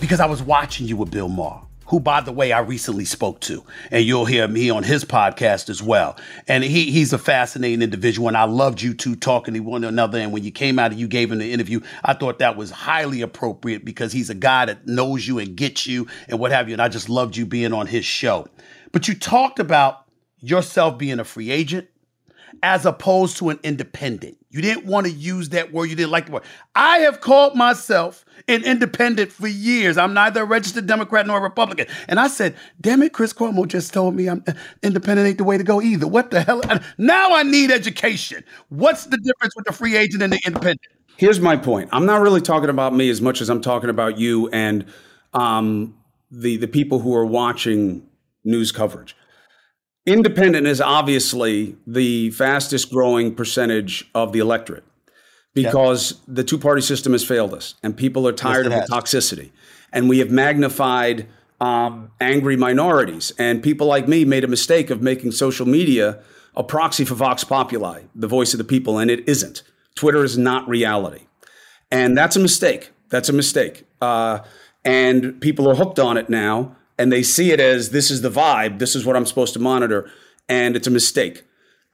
[0.00, 1.62] because I was watching you with Bill Maher
[1.94, 5.70] who, by the way, I recently spoke to, and you'll hear me on his podcast
[5.70, 6.16] as well.
[6.48, 10.18] And he he's a fascinating individual, and I loved you two talking to one another.
[10.18, 12.72] And when you came out and you gave him the interview, I thought that was
[12.72, 16.68] highly appropriate because he's a guy that knows you and gets you and what have
[16.68, 16.74] you.
[16.74, 18.48] And I just loved you being on his show.
[18.90, 20.04] But you talked about
[20.40, 21.86] yourself being a free agent
[22.60, 24.43] as opposed to an independent.
[24.54, 25.86] You didn't want to use that word.
[25.86, 26.44] You didn't like the word.
[26.76, 29.98] I have called myself an independent for years.
[29.98, 31.88] I'm neither a registered Democrat nor a Republican.
[32.06, 34.52] And I said, damn it, Chris Cuomo just told me I'm uh,
[34.84, 36.06] independent ain't the way to go either.
[36.06, 36.62] What the hell?
[36.98, 38.44] Now I need education.
[38.68, 40.82] What's the difference with the free agent and the independent?
[41.16, 41.88] Here's my point.
[41.90, 44.86] I'm not really talking about me as much as I'm talking about you and
[45.32, 45.96] um,
[46.30, 48.06] the the people who are watching
[48.44, 49.16] news coverage.
[50.06, 54.84] Independent is obviously the fastest growing percentage of the electorate
[55.54, 56.20] because yep.
[56.28, 59.50] the two party system has failed us and people are tired yes, of the toxicity.
[59.92, 61.26] And we have magnified
[61.60, 63.32] um, angry minorities.
[63.38, 66.20] And people like me made a mistake of making social media
[66.56, 69.62] a proxy for Vox Populi, the voice of the people, and it isn't.
[69.94, 71.26] Twitter is not reality.
[71.90, 72.90] And that's a mistake.
[73.08, 73.84] That's a mistake.
[74.00, 74.40] Uh,
[74.84, 78.30] and people are hooked on it now and they see it as this is the
[78.30, 80.10] vibe, this is what I'm supposed to monitor,
[80.48, 81.44] and it's a mistake.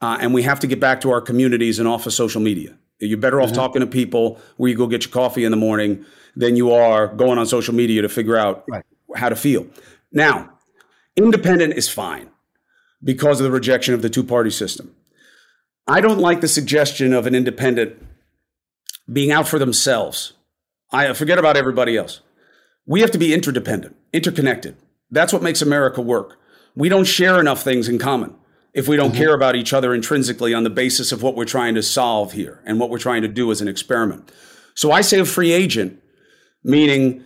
[0.01, 2.75] Uh, and we have to get back to our communities and off of social media.
[2.99, 3.55] You're better off mm-hmm.
[3.55, 7.07] talking to people where you go get your coffee in the morning than you are
[7.07, 8.85] going on social media to figure out right.
[9.15, 9.65] how to feel.
[10.11, 10.51] Now,
[11.15, 12.29] independent is fine
[13.03, 14.95] because of the rejection of the two party system.
[15.87, 17.95] I don't like the suggestion of an independent
[19.11, 20.33] being out for themselves.
[20.91, 22.21] I forget about everybody else.
[22.85, 24.75] We have to be interdependent, interconnected.
[25.11, 26.39] That's what makes America work.
[26.75, 28.35] We don't share enough things in common
[28.73, 29.17] if we don't mm-hmm.
[29.17, 32.61] care about each other intrinsically on the basis of what we're trying to solve here
[32.65, 34.31] and what we're trying to do as an experiment.
[34.73, 36.01] So I say a free agent,
[36.63, 37.25] meaning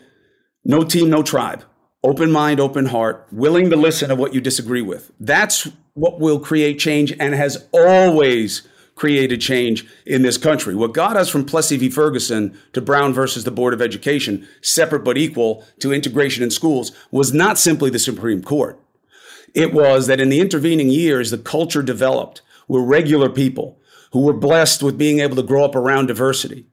[0.63, 1.63] no team, no tribe,
[2.03, 5.11] open mind, open heart, willing to listen to what you disagree with.
[5.19, 10.73] That's what will create change and has always created change in this country.
[10.73, 11.89] What got us from Plessy v.
[11.89, 16.93] Ferguson to Brown versus the Board of Education, separate but equal to integration in schools,
[17.11, 18.79] was not simply the Supreme Court.
[19.53, 23.79] It was that in the intervening years, the culture developed where regular people
[24.11, 26.65] who were blessed with being able to grow up around diversity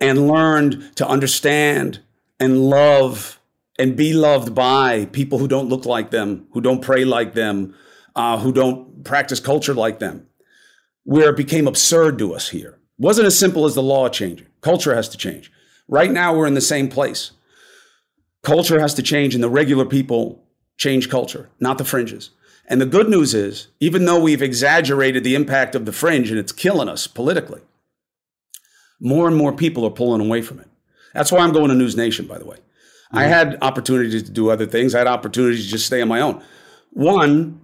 [0.00, 2.00] and learned to understand
[2.38, 3.40] and love
[3.78, 7.74] and be loved by people who don't look like them, who don't pray like them,
[8.14, 10.26] uh, who don't practice culture like them
[11.04, 12.78] where it became absurd to us here.
[12.98, 14.46] It wasn't as simple as the law changing.
[14.60, 15.50] Culture has to change.
[15.88, 17.32] Right now, we're in the same place.
[18.42, 20.44] Culture has to change, and the regular people
[20.76, 22.30] change culture, not the fringes.
[22.66, 26.38] And the good news is, even though we've exaggerated the impact of the fringe and
[26.38, 27.60] it's killing us politically,
[29.00, 30.68] more and more people are pulling away from it.
[31.12, 32.56] That's why I'm going to NewsNation, by the way.
[32.56, 33.18] Mm-hmm.
[33.18, 34.94] I had opportunities to do other things.
[34.94, 36.42] I had opportunities to just stay on my own.
[36.92, 37.60] One,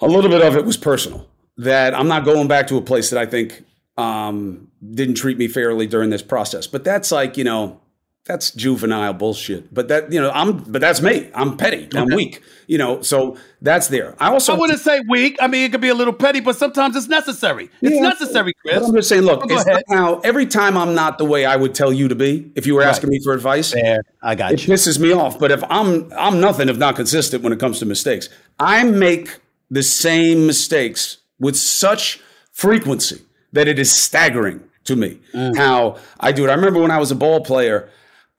[0.00, 1.28] a little bit of it was personal.
[1.58, 3.64] That I'm not going back to a place that I think
[3.96, 6.66] um, didn't treat me fairly during this process.
[6.66, 7.80] But that's like, you know,
[8.24, 9.72] that's juvenile bullshit.
[9.72, 11.30] But that, you know, I'm, but that's me.
[11.34, 11.88] I'm petty.
[11.94, 12.16] I'm Okay.
[12.16, 12.42] weak.
[12.66, 14.16] You know, so that's there.
[14.18, 15.36] I also I wouldn't say weak.
[15.40, 17.68] I mean, it could be a little petty, but sometimes it's necessary.
[17.82, 18.00] It's Yeah.
[18.00, 18.82] necessary, Chris.
[18.82, 21.92] I'm just saying, look, Oh, now every time I'm not the way I would tell
[21.92, 24.02] you to be, if you were asking me for advice, Fair.
[24.22, 24.72] I got it you.
[24.72, 25.38] pisses me off.
[25.38, 28.30] But if I'm I'm nothing if not consistent when it comes to mistakes.
[28.58, 29.38] I make
[29.70, 32.20] the same mistakes with such
[32.52, 33.20] frequency
[33.52, 35.56] that it is staggering to me Mm.
[35.56, 36.50] how I do it.
[36.50, 37.88] I remember when I was a ball player,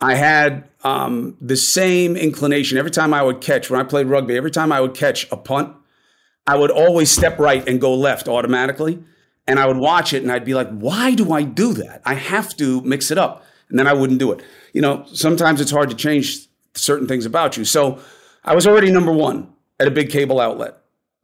[0.02, 4.36] I had um, the same inclination every time I would catch when I played rugby.
[4.38, 5.74] Every time I would catch a punt,
[6.46, 9.00] I would always step right and go left automatically.
[9.48, 12.02] And I would watch it and I'd be like, why do I do that?
[12.06, 13.44] I have to mix it up.
[13.70, 14.40] And then I wouldn't do it.
[14.74, 17.66] You know, sometimes it's hard to change certain things about you.
[17.66, 18.00] So
[18.44, 19.38] I was already number one
[19.80, 20.74] at a big cable outlet.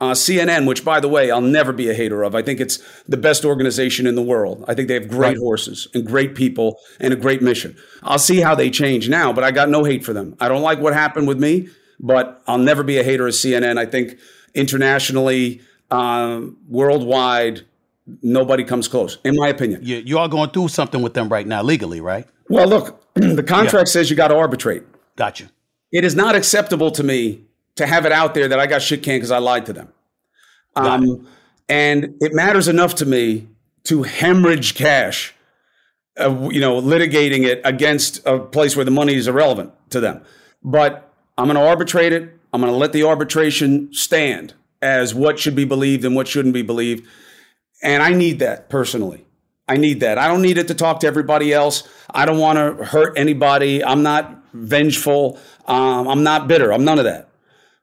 [0.02, 2.34] Uh, CNN, which by the way, I'll never be a hater of.
[2.34, 4.66] I think it's the best organization in the world.
[4.68, 7.78] I think they have great horses and great people and a great mission.
[8.02, 10.36] I'll see how they change now, but I got no hate for them.
[10.40, 13.78] I don't like what happened with me, but I'll never be a hater of CNN.
[13.78, 14.18] I think
[14.56, 15.62] internationally,
[15.92, 17.62] um, worldwide,
[18.24, 19.82] nobody comes close, in my opinion.
[19.84, 22.28] You, you are going through something with them right now, legally, right?
[22.50, 24.82] Well, look, the contract says you got to arbitrate.
[25.16, 25.52] Gotcha.
[25.92, 27.46] It is not acceptable to me
[27.82, 29.89] to have it out there that I got shit canned because I lied to them.
[30.76, 31.28] Um,
[31.67, 33.48] and it matters enough to me
[33.86, 35.34] to hemorrhage cash,
[36.20, 40.24] uh, you know, litigating it against a place where the money is irrelevant to them.
[40.63, 42.38] But I'm going to arbitrate it.
[42.54, 46.54] I'm going to let the arbitration stand as what should be believed and what shouldn't
[46.54, 47.08] be believed.
[47.82, 49.26] And I need that personally.
[49.67, 50.17] I need that.
[50.17, 51.88] I don't need it to talk to everybody else.
[52.10, 53.84] I don't want to hurt anybody.
[53.84, 55.39] I'm not vengeful.
[55.65, 56.74] Um, I'm not bitter.
[56.74, 57.30] I'm none of that.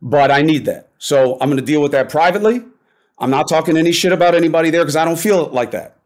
[0.01, 0.91] But I need that.
[0.99, 2.63] So I'm going to deal with that privately.
[3.19, 5.97] I'm not talking any shit about anybody there because I don't feel like that.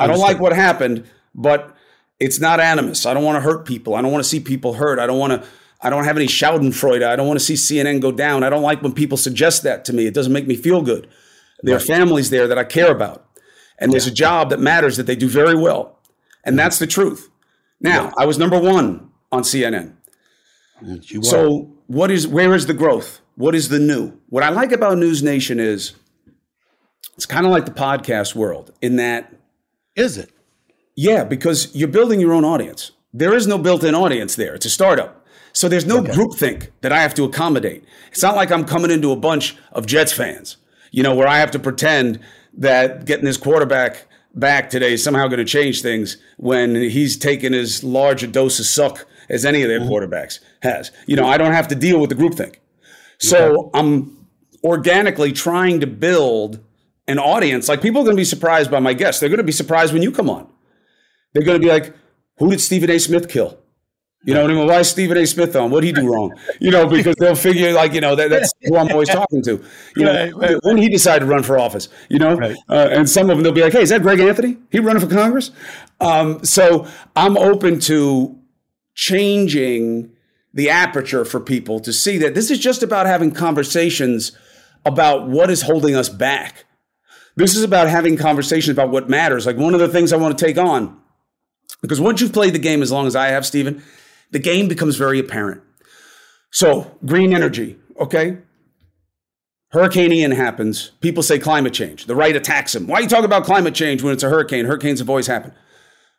[0.00, 1.76] I don't like what happened, but
[2.18, 3.04] it's not animus.
[3.04, 3.94] I don't want to hurt people.
[3.94, 4.98] I don't want to see people hurt.
[4.98, 5.48] I don't want to.
[5.82, 7.02] I don't have any Schadenfreude.
[7.02, 8.44] I don't want to see CNN go down.
[8.44, 10.06] I don't like when people suggest that to me.
[10.06, 11.08] It doesn't make me feel good.
[11.62, 13.26] There are families there that I care about,
[13.78, 15.98] and there's a job that matters that they do very well,
[16.44, 17.28] and that's the truth.
[17.80, 19.94] Now, I was number one on CNN.
[21.22, 23.20] So what is where is the growth?
[23.36, 24.18] What is the new?
[24.28, 25.94] What I like about NewsNation is
[27.14, 29.32] it's kind of like the podcast world in that
[29.94, 30.30] is it?
[30.94, 32.92] yeah, because you're building your own audience.
[33.12, 34.54] There is no built-in audience there.
[34.54, 35.26] It's a startup.
[35.52, 37.84] So there's no groupthink that I have to accommodate.
[38.10, 40.56] It's not like I'm coming into a bunch of Jets fans,
[40.90, 42.20] you know, where I have to pretend
[42.54, 47.52] that getting this quarterback back today is somehow going to change things when he's taken
[47.52, 50.90] as large a dose of suck as any of their quarterbacks has.
[51.06, 52.56] You know, I don't have to deal with the groupthink.
[53.18, 54.26] So I'm
[54.64, 56.60] organically trying to build
[57.06, 57.68] an audience.
[57.68, 59.20] Like people are going to be surprised by my guests.
[59.20, 60.48] They're going to be surprised when you come on.
[61.32, 61.94] They're going to be like,
[62.38, 62.98] "Who did Stephen A.
[62.98, 63.58] Smith kill?"
[64.24, 64.66] You know what I mean?
[64.68, 65.26] Why is Stephen A.
[65.26, 65.70] Smith on?
[65.72, 66.32] What did he do wrong?
[66.60, 69.64] You know, because they'll figure like, you know, that, that's who I'm always talking to.
[69.96, 72.54] You know, Right, right, when he decided to run for office, you know, Right.
[72.68, 74.58] uh, and some of them they'll be like, "Hey, is that Greg Anthony?
[74.70, 75.50] He running for Congress?"
[76.00, 78.38] Um, so I'm open to
[78.94, 80.12] changing
[80.54, 84.32] the aperture for people to see that this is just about having conversations
[84.84, 86.64] about what is holding us back.
[87.36, 89.46] This is about having conversations about what matters.
[89.46, 91.00] Like one of the things I want to take on,
[91.80, 93.82] because once you've played the game as long as I have, Stephen,
[94.30, 95.62] the game becomes very apparent.
[96.50, 98.38] So, green energy, okay?
[99.70, 100.90] Hurricane Ian happens.
[101.00, 102.04] People say climate change.
[102.04, 102.86] The right attacks him.
[102.86, 104.66] Why are you talking about climate change when it's a hurricane?
[104.66, 105.54] Hurricanes have always happened.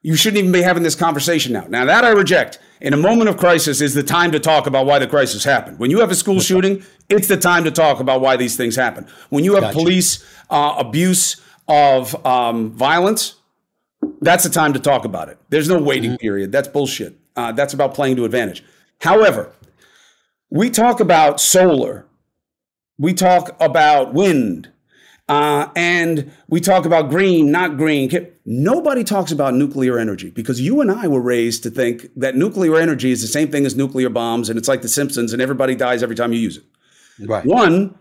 [0.03, 1.65] You shouldn't even be having this conversation now.
[1.69, 2.59] Now, that I reject.
[2.81, 5.79] In a moment of crisis is the time to talk about why the crisis happened.
[5.79, 8.75] When you have a school shooting, it's the time to talk about why these things
[8.75, 9.07] happen.
[9.29, 9.77] When you have Gotcha.
[9.77, 13.35] police uh, abuse of um, violence,
[14.19, 15.37] that's the time to talk about it.
[15.47, 16.51] There's no waiting period.
[16.51, 17.17] That's bullshit.
[17.37, 18.61] Uh, that's about playing to advantage.
[18.99, 19.53] However,
[20.49, 22.05] we talk about solar,
[22.97, 24.72] we talk about wind,
[25.33, 28.11] uh, and we talk about green, not green.
[28.45, 32.77] Nobody talks about nuclear energy because you and I were raised to think that nuclear
[32.77, 35.75] energy is the same thing as nuclear bombs, and it's like The Simpsons, and everybody
[35.75, 36.63] dies every time you use it.
[37.19, 37.43] Right.
[37.45, 37.97] One,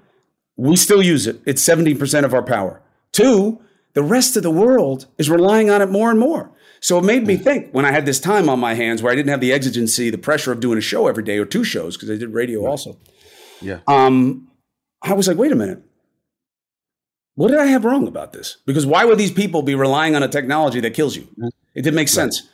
[0.56, 1.40] we still use it.
[1.46, 2.82] It's 17% of our power.
[3.12, 3.62] Two,
[3.94, 6.50] the rest of the world is relying on it more and more.
[6.80, 9.16] So it made me think when I had this time on my hands where I
[9.16, 11.96] didn't have the exigency, the pressure of doing a show every day or two shows
[11.96, 12.98] because I did radio also.
[13.62, 13.78] Yeah.
[13.86, 14.48] Um,
[15.00, 15.82] I was like, wait a minute.
[17.34, 18.58] What did I have wrong about this?
[18.66, 21.22] Because why would these people be relying on a technology that kills you?
[21.22, 21.48] Mm-hmm.
[21.74, 22.48] It didn't make sense.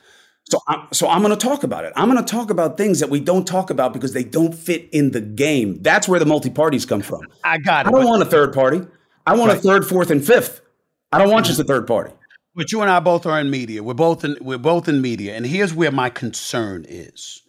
[0.48, 1.92] So, I'm, so I'm going to talk about it.
[1.94, 4.88] I'm going to talk about things that we don't talk about because they don't fit
[4.92, 5.82] in the game.
[5.82, 7.22] That's where the multi parties come from.
[7.44, 7.88] I got it.
[7.88, 8.80] I don't want a third party.
[9.26, 10.62] I want a third, fourth, and fifth.
[11.12, 11.50] I don't want mm-hmm.
[11.50, 12.12] just a third party.
[12.54, 13.82] But you and I both are in media.
[13.82, 15.36] We're both in we're both in media.
[15.36, 17.42] And here's where my concern is.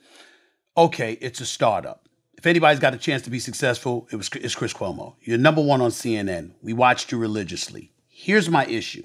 [0.76, 2.09] Okay, it's a startup.
[2.40, 5.16] If anybody's got a chance to be successful, it was it's Chris Cuomo.
[5.24, 6.52] You're number one on CNN.
[6.62, 7.92] We watched you religiously.
[8.08, 9.04] Here's my issue.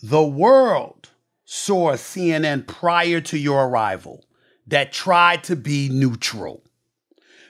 [0.00, 1.10] The world
[1.44, 4.24] saw CNN prior to your arrival
[4.68, 6.62] that tried to be neutral.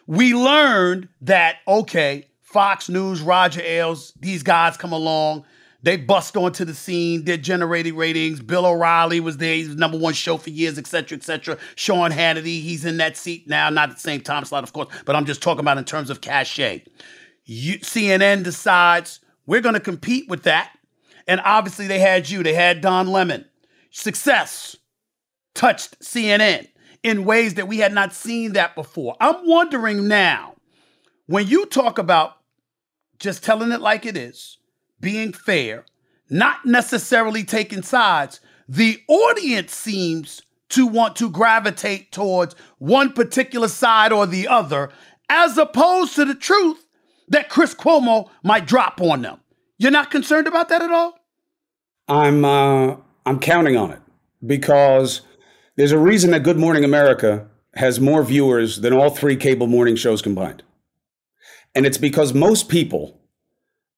[0.06, 5.44] We learned that, okay, Fox News, Roger Ailes, these guys come along,
[5.84, 8.40] they bust onto the scene, they're generating ratings.
[8.40, 11.58] Bill O'Reilly was there, he's number one show for years, etc., etc.
[11.74, 14.88] Sean Hannity, he's in that seat now, not at the same time slot, of course,
[15.04, 16.84] but I'm just talking about in terms of cachet.
[17.44, 20.72] You, CNN decides we're going to compete with that.
[21.26, 23.44] And obviously, they had you, they had Don Lemon.
[23.90, 24.76] Success
[25.54, 26.68] touched CNN
[27.02, 29.16] in ways that we had not seen that before.
[29.20, 30.54] I'm wondering now,
[31.26, 32.32] when you talk about
[33.18, 34.58] just telling it like it is,
[35.04, 35.84] being fair,
[36.30, 40.40] not necessarily taking sides, the audience seems
[40.70, 44.90] to want to gravitate towards one particular side or the other,
[45.28, 46.86] as opposed to the truth
[47.28, 49.40] that Chris Cuomo might drop on them.
[49.76, 51.18] You're not concerned about that at all?
[52.08, 52.96] I'm uh,
[53.26, 54.00] I'm counting on it
[54.44, 55.20] because
[55.76, 59.96] there's a reason that Good Morning America has more viewers than all three cable morning
[59.96, 60.62] shows combined.
[61.74, 63.20] And it's because most people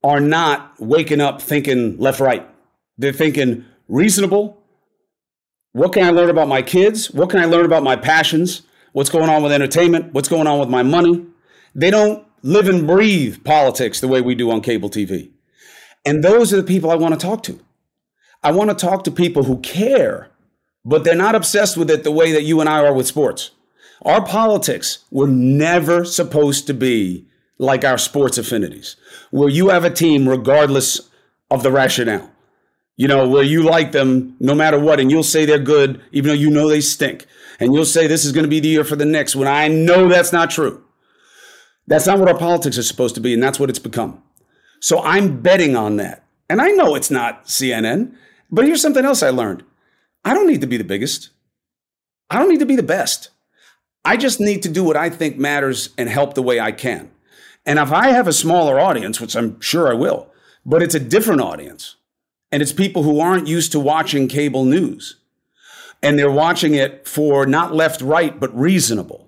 [0.07, 2.49] are not waking up thinking left right.
[2.99, 4.63] They're thinking reasonable.
[5.73, 7.11] What can I learn about my kids?
[7.11, 8.63] What can I learn about my passions?
[8.93, 10.15] What's going on with entertainment?
[10.15, 11.27] What's going on with my money?
[11.75, 15.31] They don't live and breathe politics the way we do on cable TV.
[16.07, 17.61] And those are the people I want to talk to.
[18.43, 20.31] I want to talk to people who care
[20.87, 23.51] but they're not obsessed with it the way that you and I are with sports.
[24.03, 27.27] Our politics were never supposed to be
[27.59, 28.95] like our sports affinities,
[29.31, 31.11] where you have a team regardless
[31.51, 32.31] of the rationale.
[32.97, 36.29] You know, where you like them no matter what, and you'll say they're good, even
[36.29, 37.27] though you know they stink.
[37.61, 39.68] And you'll say this is going to be the year for the Knicks when I
[39.68, 40.83] know that's not true.
[41.87, 44.22] That's not what our politics is supposed to be, and that's what it's become.
[44.81, 46.24] So I'm betting on that.
[46.49, 48.14] And I know it's not CNN,
[48.51, 49.64] but here's something else I learned.
[50.24, 51.31] I don't need to be the biggest.
[52.31, 53.31] I don't need to be the best.
[54.05, 57.11] I just need to do what I think matters and help the way I can.
[57.67, 60.31] And if I have a smaller audience, which I'm sure I will,
[60.64, 61.97] but it's a different audience,
[62.53, 65.17] and it's people who aren't used to watching cable news,
[66.03, 69.27] and they're watching it for not left, right, but reasonable.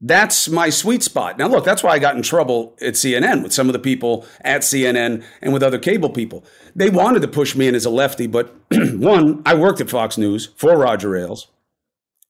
[0.00, 1.38] That's my sweet spot.
[1.38, 4.26] Now, look, that's why I got in trouble at CNN with some of the people
[4.42, 6.44] at CNN and with other cable people.
[6.76, 10.18] They wanted to push me in as a lefty, but one, I worked at Fox
[10.18, 11.48] News for Roger Ailes.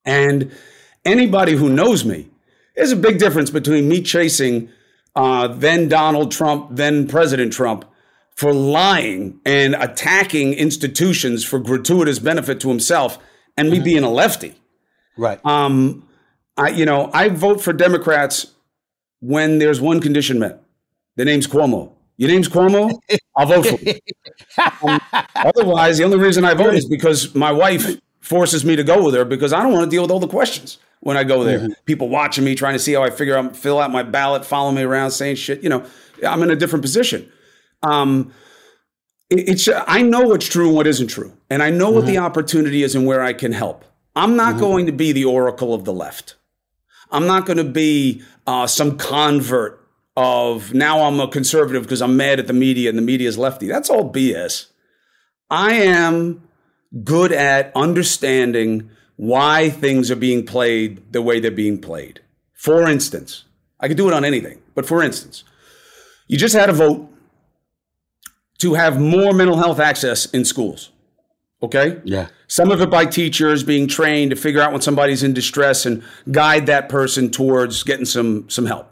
[0.04, 0.52] And
[1.04, 2.28] anybody who knows me,
[2.76, 4.70] there's a big difference between me chasing
[5.16, 7.84] uh, then Donald Trump, then President Trump,
[8.34, 13.18] for lying and attacking institutions for gratuitous benefit to himself,
[13.56, 13.84] and me mm-hmm.
[13.84, 14.54] being a lefty.
[15.16, 15.44] Right.
[15.44, 16.08] Um,
[16.56, 18.52] I, you know, I vote for Democrats
[19.20, 20.62] when there's one condition met.
[21.16, 21.92] The name's Cuomo.
[22.16, 22.98] Your name's Cuomo.
[23.36, 23.94] I'll vote for you.
[24.82, 25.00] um,
[25.34, 29.14] otherwise, the only reason I vote is because my wife forces me to go with
[29.14, 31.60] her because I don't want to deal with all the questions when I go there.
[31.60, 31.72] Mm-hmm.
[31.84, 34.72] People watching me, trying to see how I figure out, fill out my ballot, follow
[34.72, 35.62] me around, saying shit.
[35.62, 35.86] You know,
[36.26, 37.30] I'm in a different position.
[37.82, 38.32] Um,
[39.30, 41.96] it, it's I know what's true and what isn't true, and I know mm-hmm.
[41.96, 43.84] what the opportunity is and where I can help.
[44.16, 44.60] I'm not mm-hmm.
[44.60, 46.36] going to be the oracle of the left.
[47.10, 49.80] I'm not going to be uh, some convert
[50.16, 53.36] of now I'm a conservative because I'm mad at the media and the media is
[53.36, 53.66] lefty.
[53.66, 54.68] That's all BS.
[55.50, 56.48] I am
[57.02, 62.20] good at understanding why things are being played the way they're being played.
[62.52, 63.44] For instance,
[63.80, 65.44] I could do it on anything, but for instance,
[66.26, 67.08] you just had a vote
[68.58, 70.90] to have more mental health access in schools.
[71.62, 72.00] Okay?
[72.04, 72.28] Yeah.
[72.46, 76.02] Some of it by teachers being trained to figure out when somebody's in distress and
[76.30, 78.90] guide that person towards getting some, some help.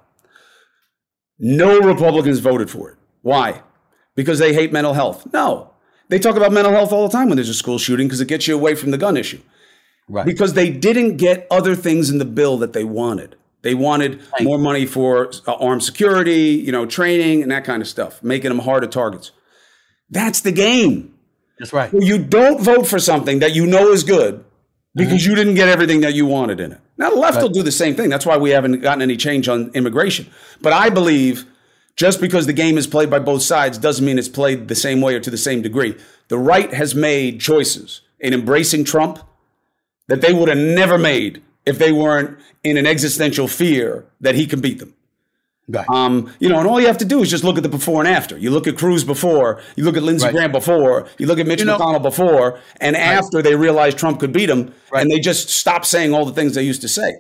[1.39, 2.99] No Republicans voted for it.
[3.23, 3.63] Why?
[4.15, 5.27] Because they hate mental health.
[5.33, 5.73] No.
[6.09, 8.29] They talk about mental health all the time when there's a school shooting because it
[8.29, 9.41] gets you away from the gun issue.
[10.09, 10.27] Right.
[10.27, 13.37] Because they didn't get other things in the bill that they wanted.
[13.63, 14.43] They wanted right.
[14.43, 18.51] more money for uh, armed security, you know, training and that kind of stuff, making
[18.51, 19.31] them harder targets.
[20.11, 21.15] That's the game.
[21.59, 21.93] That's right.
[21.93, 24.45] You don't vote for something that you know is good
[24.95, 25.31] because mm-hmm.
[25.31, 26.81] you didn't get everything that you wanted in it.
[26.99, 27.43] Now, the left right.
[27.45, 28.11] will do the same thing.
[28.11, 30.29] That's why we haven't gotten any change on immigration.
[30.61, 31.47] But I believe
[31.97, 35.01] just because the game is played by both sides doesn't mean it's played the same
[35.01, 35.97] way or to the same degree.
[36.29, 39.21] The right has made choices in embracing Trump
[40.13, 44.47] that they would have never made if they weren't in an existential fear that he
[44.47, 44.93] can beat them.
[45.67, 45.89] Right.
[45.89, 48.01] Um, you know, and all you have to do is just look at the before
[48.01, 48.37] and after.
[48.37, 50.35] You look at Cruz before, you look at Lindsey right.
[50.35, 53.03] Graham before, you look at Mitch you know, McConnell before, and right.
[53.03, 56.57] after they realized Trump could beat them, and they just stopped saying all the things
[56.57, 57.15] they used to say.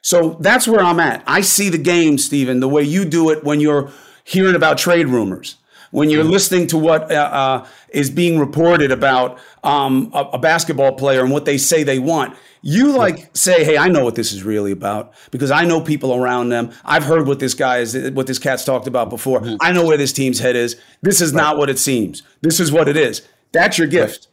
[0.00, 1.22] So that's where I'm at.
[1.28, 3.92] I see the game, Stephen, the way you do it when you're
[4.24, 5.58] hearing about trade rumors
[5.92, 10.92] when you're listening to what uh, uh, is being reported about um, a, a, basketball
[10.92, 14.32] player and what they say they want, you like say, "Hey, I know what this
[14.32, 16.72] is really about because I know people around them.
[16.84, 19.40] I've heard what this guy is, what this cat's talked about before.
[19.40, 19.56] Mm-hmm.
[19.60, 20.80] I know where this team's head is.
[21.02, 21.42] This is right.
[21.42, 22.22] not what it seems.
[22.40, 23.22] This is what it is.
[23.52, 24.28] That's your gift.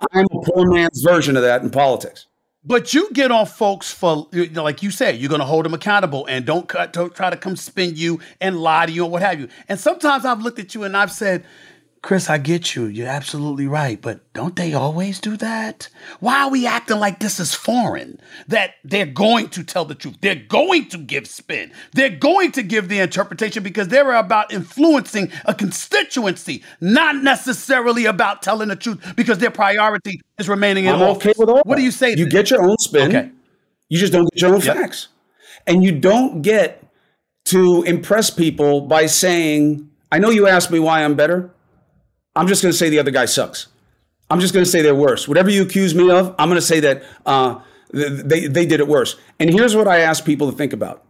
[0.00, 0.08] Right.
[0.20, 2.26] I'm a poor man's version of that in politics."
[2.62, 6.26] But you get on folks for, like you said, you're going to hold them accountable
[6.26, 9.22] and don't, cut, don't try to come spin you and lie to you or what
[9.22, 9.48] have you.
[9.68, 11.44] And sometimes I've looked at you and I've said,
[12.02, 12.86] Chris, I get you.
[12.86, 14.00] You're absolutely right.
[14.00, 15.88] But don't they always do that?
[16.18, 18.18] Why are we acting like this is foreign?
[18.48, 20.16] That they're going to tell the truth.
[20.22, 21.72] They're going to give spin.
[21.92, 28.40] They're going to give the interpretation because they're about influencing a constituency, not necessarily about
[28.40, 31.26] telling the truth because their priority is remaining in I'm office.
[31.26, 32.14] Okay with all what do you say?
[32.16, 33.14] You get your own spin.
[33.14, 33.30] Okay.
[33.90, 34.76] You just don't get your own yep.
[34.76, 35.08] facts.
[35.66, 36.82] And you don't get
[37.46, 41.50] to impress people by saying, I know you asked me why I'm better.
[42.34, 43.66] I'm just going to say the other guy sucks.
[44.30, 45.26] I'm just going to say they're worse.
[45.26, 47.60] Whatever you accuse me of, I'm going to say that uh,
[47.92, 49.16] they, they did it worse.
[49.40, 51.04] And here's what I ask people to think about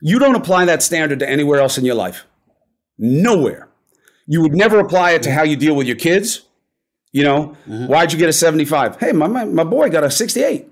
[0.00, 2.24] you don't apply that standard to anywhere else in your life.
[2.96, 3.68] Nowhere.
[4.26, 6.46] You would never apply it to how you deal with your kids.
[7.12, 7.86] You know, mm-hmm.
[7.86, 8.98] why'd you get a 75?
[9.00, 10.70] Hey, my, my, my boy got a 68.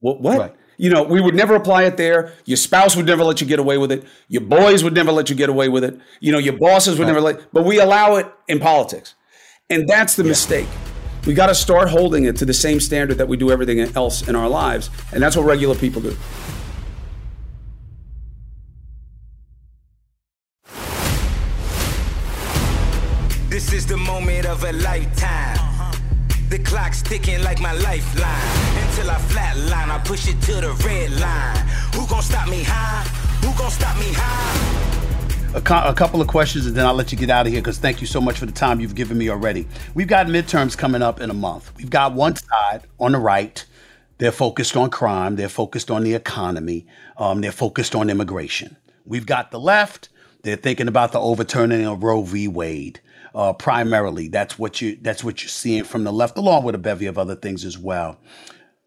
[0.00, 0.20] What?
[0.20, 0.38] what?
[0.38, 0.54] Right.
[0.78, 2.32] You know, we would never apply it there.
[2.44, 4.04] Your spouse would never let you get away with it.
[4.28, 5.98] Your boys would never let you get away with it.
[6.20, 7.14] You know, your bosses would right.
[7.14, 9.14] never let, but we allow it in politics.
[9.68, 10.28] And that's the yeah.
[10.30, 10.68] mistake.
[11.26, 14.26] We got to start holding it to the same standard that we do everything else
[14.28, 14.88] in our lives.
[15.12, 16.16] And that's what regular people do.
[23.50, 25.37] This is the moment of a lifetime.
[26.48, 28.86] The clock's ticking like my lifeline.
[28.88, 31.68] Until I flatline, I push it to the red line.
[31.94, 33.02] Who gon' stop me high?
[33.44, 35.54] Who gon' stop me high?
[35.54, 37.60] A, co- a, couple of questions and then I'll let you get out of here
[37.60, 39.68] because thank you so much for the time you've given me already.
[39.92, 41.70] We've got midterms coming up in a month.
[41.76, 43.62] We've got one side on the right.
[44.16, 45.36] They're focused on crime.
[45.36, 46.86] They're focused on the economy.
[47.18, 48.74] Um, they're focused on immigration.
[49.04, 50.08] We've got the left.
[50.44, 52.48] They're thinking about the overturning of Roe v.
[52.48, 53.00] Wade
[53.38, 54.26] uh, primarily.
[54.26, 57.16] That's what you that's what you're seeing from the left, along with a bevy of
[57.16, 58.18] other things as well.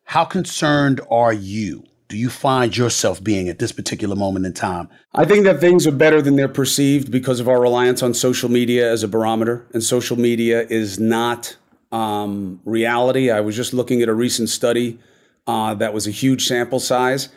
[0.03, 1.85] How concerned are you?
[2.09, 4.89] Do you find yourself being at this particular moment in time?
[5.15, 8.49] I think that things are better than they're perceived because of our reliance on social
[8.49, 11.55] media as a barometer, and social media is not
[11.93, 13.31] um, reality.
[13.31, 14.99] I was just looking at a recent study
[15.47, 17.29] uh, that was a huge sample size.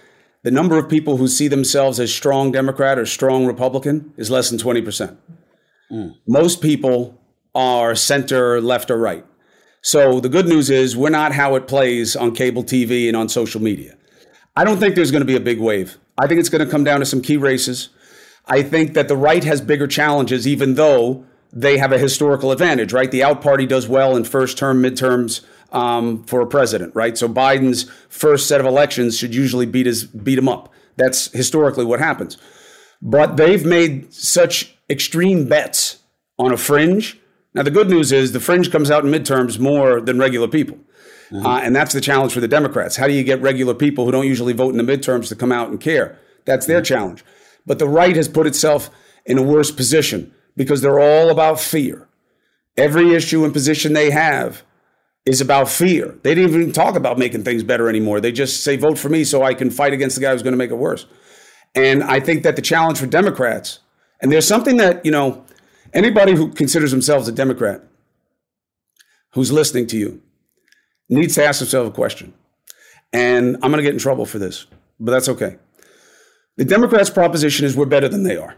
[0.42, 4.50] The number of people who see themselves as strong Democrat or strong Republican is less
[4.50, 5.16] than 20%.
[5.94, 6.16] Mm.
[6.26, 7.20] Most people
[7.54, 9.24] are center, left, or right.
[9.80, 13.28] So the good news is we're not how it plays on cable TV and on
[13.28, 13.96] social media.
[14.56, 15.98] I don't think there's going to be a big wave.
[16.18, 17.90] I think it's going to come down to some key races.
[18.46, 22.92] I think that the right has bigger challenges, even though they have a historical advantage,
[22.92, 23.10] right?
[23.10, 27.16] The out party does well in first term, midterms um, for a president, right?
[27.16, 30.72] So Biden's first set of elections should usually beat his beat him up.
[30.96, 32.36] That's historically what happens.
[33.02, 36.00] But they've made such extreme bets
[36.38, 37.18] on a fringe.
[37.54, 40.78] Now, the good news is the fringe comes out in midterms more than regular people.
[41.30, 41.46] Mm-hmm.
[41.46, 42.96] Uh, and that's the challenge for the Democrats.
[42.96, 45.52] How do you get regular people who don't usually vote in the midterms to come
[45.52, 46.18] out and care?
[46.44, 46.94] That's their mm-hmm.
[46.94, 47.24] challenge.
[47.66, 48.90] But the right has put itself
[49.24, 52.08] in a worse position because they're all about fear.
[52.76, 54.62] Every issue and position they have
[55.24, 56.18] is about fear.
[56.22, 58.20] They didn't even talk about making things better anymore.
[58.20, 60.52] They just say, vote for me so I can fight against the guy who's going
[60.52, 61.06] to make it worse.
[61.74, 63.80] And I think that the challenge for Democrats,
[64.24, 65.44] and there's something that, you know,
[65.92, 67.82] anybody who considers themselves a Democrat
[69.34, 70.22] who's listening to you
[71.10, 72.32] needs to ask themselves a question.
[73.12, 74.64] And I'm going to get in trouble for this,
[74.98, 75.58] but that's okay.
[76.56, 78.56] The Democrats' proposition is we're better than they are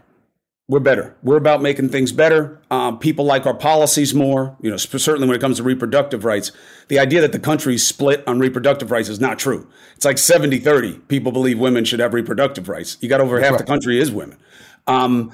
[0.69, 1.15] we're better.
[1.23, 2.59] We're about making things better.
[2.69, 4.57] Um, people like our policies more.
[4.61, 6.51] You know, certainly when it comes to reproductive rights,
[6.89, 9.69] the idea that the country's split on reproductive rights is not true.
[9.95, 10.99] It's like 70 30.
[11.07, 12.97] People believe women should have reproductive rights.
[12.99, 13.65] You got over that's half right.
[13.65, 14.37] the country is women.
[14.87, 15.31] Um,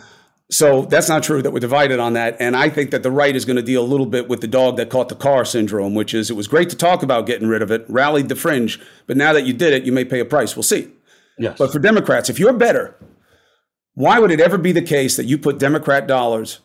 [0.54, 2.38] so that's not true that we're divided on that.
[2.39, 4.47] And I think that the right is going to deal a little bit with the
[4.47, 7.47] dog that caught the car syndrome, which is it was great to talk about getting
[7.47, 10.20] rid of it, rallied the fringe, but now that you did it, you may pay
[10.20, 10.56] a price.
[10.56, 10.89] We'll see.
[11.39, 11.58] Yes.
[11.58, 12.95] But for Democrats, if you're better,
[13.95, 16.60] why would it ever be the case that you put Democrat dollars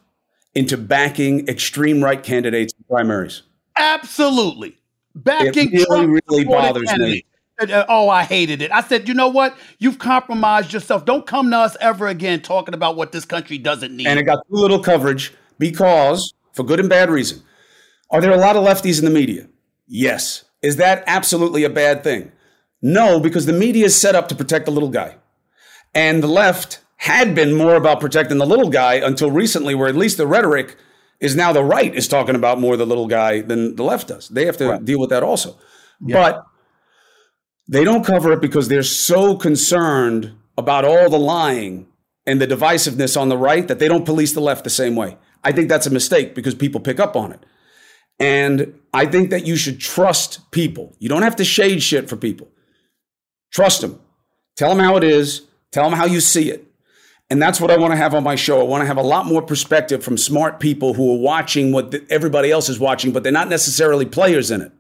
[0.55, 3.43] into backing extreme right candidates in primaries?
[3.77, 4.77] Absolutely.
[5.15, 7.25] Backing it really, Trump really bothers me.
[7.59, 8.71] Uh, oh, I hated it.
[8.71, 9.57] I said, you know what?
[9.79, 11.05] You've compromised yourself.
[11.05, 14.07] Don't come to us ever again talking about what this country doesn't need.
[14.07, 17.43] And it got too little coverage because, for good and bad reason,
[18.11, 19.49] are there a lot of lefties in the media?
[19.87, 20.45] Yes.
[20.63, 22.33] Is that absolutely a bad thing?
[22.81, 25.17] No, because the media is set up to protect the little guy.
[25.95, 29.97] And the left had been more about protecting the little guy until recently, where at
[29.97, 30.77] least the rhetoric
[31.21, 34.29] is now the right is talking about more the little guy than the left does.
[34.29, 34.85] They have to right.
[34.85, 35.57] deal with that also.
[36.01, 36.15] Yeah.
[36.15, 36.47] But
[37.69, 41.87] they don't cover it because they're so concerned about all the lying
[42.27, 45.17] and the divisiveness on the right that they don't police the left the same way.
[45.45, 47.45] I think that's a mistake because people pick up on it.
[48.19, 50.97] And I think that you should trust people.
[50.99, 52.49] You don't have to shade shit for people.
[53.53, 54.01] Trust them.
[54.57, 55.43] Tell them how it is.
[55.71, 56.65] Tell them how you see it.
[57.31, 58.61] And that's what I want to have on my show.
[58.61, 61.95] I want to have a lot more perspective from smart people who are watching what
[62.09, 64.73] everybody else is watching, but they're not necessarily players in it.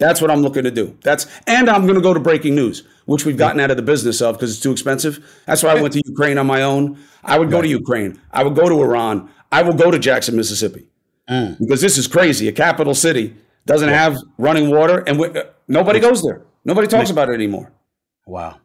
[0.00, 0.96] That's what I'm looking to do.
[1.02, 3.82] That's and I'm going to go to breaking news, which we've gotten out of the
[3.82, 5.42] business of because it's too expensive.
[5.44, 6.98] That's why I went to Ukraine on my own.
[7.22, 8.18] I would go to Ukraine.
[8.32, 9.28] I would go to Iran.
[9.52, 10.86] I will go to Jackson, Mississippi,
[11.28, 11.58] mm.
[11.58, 12.48] because this is crazy.
[12.48, 13.36] A capital city
[13.66, 16.44] doesn't have running water, and we, uh, nobody goes there.
[16.64, 17.70] Nobody talks about it anymore.
[18.26, 18.56] Wow.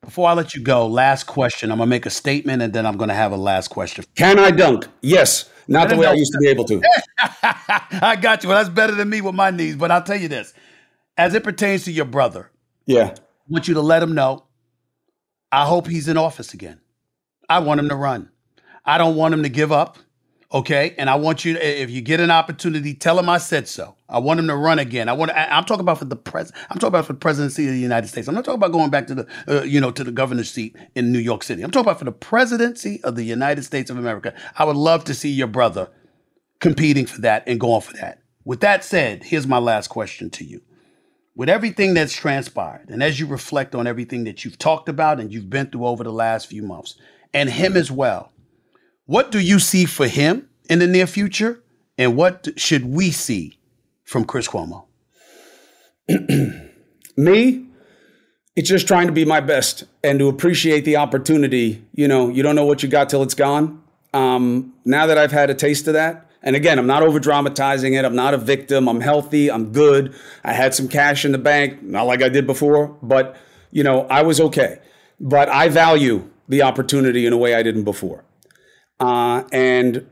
[0.00, 1.72] Before I let you go, last question.
[1.72, 4.04] I'm gonna make a statement, and then I'm gonna have a last question.
[4.14, 4.86] Can I dunk?
[5.00, 5.50] Yes.
[5.66, 6.80] Not the way I used to be able to.
[7.42, 8.48] I got you.
[8.48, 9.76] Well, that's better than me with my knees.
[9.76, 10.54] But I'll tell you this:
[11.18, 12.50] as it pertains to your brother,
[12.86, 14.44] yeah, I want you to let him know.
[15.52, 16.80] I hope he's in office again.
[17.48, 18.30] I want him to run.
[18.84, 19.98] I don't want him to give up.
[20.50, 23.68] Okay, and I want you, to, if you get an opportunity, tell him I said
[23.68, 23.96] so.
[24.08, 25.10] I want him to run again.
[25.10, 25.30] I want.
[25.32, 26.50] I, am talking about for the pres.
[26.70, 28.28] I'm talking about for the presidency of the United States.
[28.28, 30.74] I'm not talking about going back to the, uh, you know, to the governor's seat
[30.94, 31.62] in New York City.
[31.62, 34.32] I'm talking about for the presidency of the United States of America.
[34.56, 35.90] I would love to see your brother
[36.60, 38.22] competing for that and going for that.
[38.46, 40.62] With that said, here's my last question to you.
[41.38, 45.32] With everything that's transpired, and as you reflect on everything that you've talked about and
[45.32, 46.96] you've been through over the last few months,
[47.32, 48.32] and him as well
[49.08, 51.64] what do you see for him in the near future?
[51.96, 53.58] And what should we see
[54.04, 54.84] from Chris Cuomo?
[57.16, 57.66] Me,
[58.54, 61.82] it's just trying to be my best and to appreciate the opportunity.
[61.94, 63.82] You know, you don't know what you got till it's gone.
[64.12, 67.94] Um, now that I've had a taste of that, and again, I'm not over dramatizing
[67.94, 68.04] it.
[68.04, 68.88] I'm not a victim.
[68.88, 69.50] I'm healthy.
[69.50, 70.14] I'm good.
[70.44, 73.36] I had some cash in the bank, not like I did before, but
[73.70, 74.78] you know, I was okay.
[75.20, 78.24] But I value the opportunity in a way I didn't before.
[79.00, 80.08] Uh, and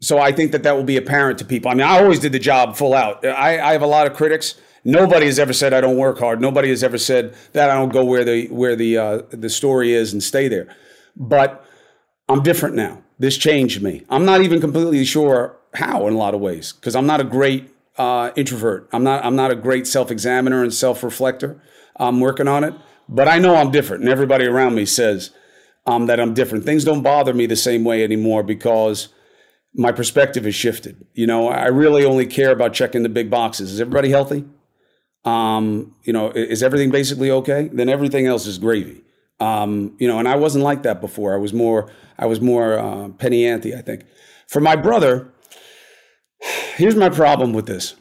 [0.00, 1.70] so I think that that will be apparent to people.
[1.70, 3.24] I mean, I always did the job full out.
[3.24, 4.56] I, I have a lot of critics.
[4.84, 6.40] Nobody has ever said I don't work hard.
[6.40, 9.92] Nobody has ever said that I don't go where the where the uh, the story
[9.92, 10.76] is and stay there.
[11.16, 11.64] But
[12.28, 13.02] I'm different now.
[13.18, 14.02] This changed me.
[14.10, 17.24] I'm not even completely sure how in a lot of ways because I'm not a
[17.24, 18.88] great uh, introvert.
[18.92, 21.60] I'm not I'm not a great self examiner and self reflector.
[21.96, 22.74] I'm working on it,
[23.08, 25.30] but I know I'm different, and everybody around me says
[25.86, 26.64] um, that I'm different.
[26.64, 29.08] Things don't bother me the same way anymore because
[29.74, 31.06] my perspective has shifted.
[31.14, 33.72] You know, I really only care about checking the big boxes.
[33.72, 34.44] Is everybody healthy?
[35.24, 37.68] Um, you know, is everything basically okay?
[37.72, 39.02] Then everything else is gravy.
[39.38, 41.34] Um, you know, and I wasn't like that before.
[41.34, 43.74] I was more, I was more uh, penny ante.
[43.74, 44.04] I think.
[44.48, 45.28] For my brother,
[46.76, 47.94] here's my problem with this.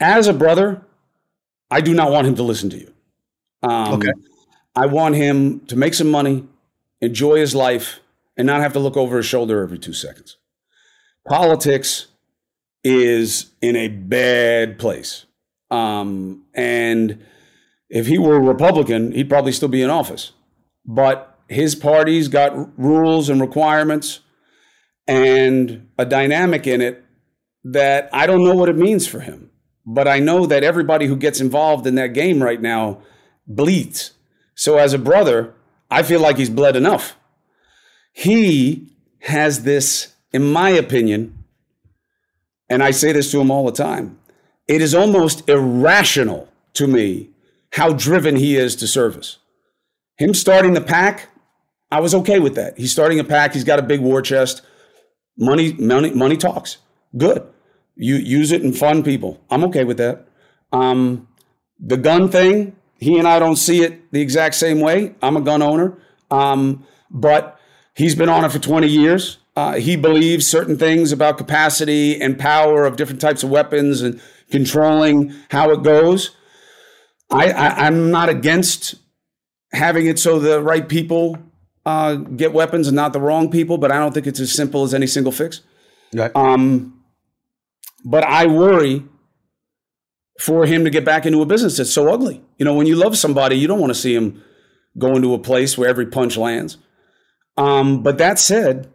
[0.00, 0.82] As a brother,
[1.70, 2.92] I do not want him to listen to you.
[3.62, 4.12] Um, okay.
[4.76, 6.46] I want him to make some money,
[7.00, 8.00] enjoy his life,
[8.36, 10.36] and not have to look over his shoulder every two seconds.
[11.26, 12.06] Politics
[12.84, 15.26] is in a bad place.
[15.70, 17.24] Um, and
[17.88, 20.32] if he were a Republican, he'd probably still be in office.
[20.84, 24.20] But his party's got rules and requirements
[25.06, 27.04] and a dynamic in it
[27.64, 29.50] that I don't know what it means for him.
[29.86, 33.00] But I know that everybody who gets involved in that game right now
[33.46, 34.12] bleeds.
[34.54, 35.54] So as a brother,
[35.90, 37.16] I feel like he's bled enough.
[38.12, 41.44] He has this, in my opinion,
[42.68, 44.18] and I say this to him all the time,
[44.66, 47.30] it is almost irrational to me
[47.72, 49.38] how driven he is to service.
[50.16, 51.28] Him starting the PAC,
[51.90, 52.78] I was okay with that.
[52.78, 53.54] He's starting a PAC.
[53.54, 54.62] he's got a big war chest.
[55.36, 56.78] Money, money, money talks.
[57.16, 57.46] Good.
[57.94, 59.40] You use it and fund people.
[59.50, 60.26] I'm okay with that.
[60.72, 61.28] Um,
[61.78, 65.14] the gun thing, he and I don't see it the exact same way.
[65.22, 65.96] I'm a gun owner,
[66.30, 67.58] um, but
[67.94, 69.38] he's been on it for 20 years.
[69.56, 74.20] Uh, he believes certain things about capacity and power of different types of weapons and
[74.50, 76.36] controlling how it goes.
[77.30, 78.94] I, I, am not against
[79.72, 81.38] having it so the right people
[81.84, 84.82] uh, get weapons and not the wrong people, but I don't think it's as simple
[84.82, 85.60] as any single fix.
[86.14, 86.34] Right.
[86.34, 87.02] Um,
[88.04, 89.04] but I worry
[90.40, 92.42] for him to get back into a business that's so ugly.
[92.58, 94.42] You know, when you love somebody, you don't want to see him
[94.96, 96.78] go into a place where every punch lands.
[97.56, 98.88] Um, but that said,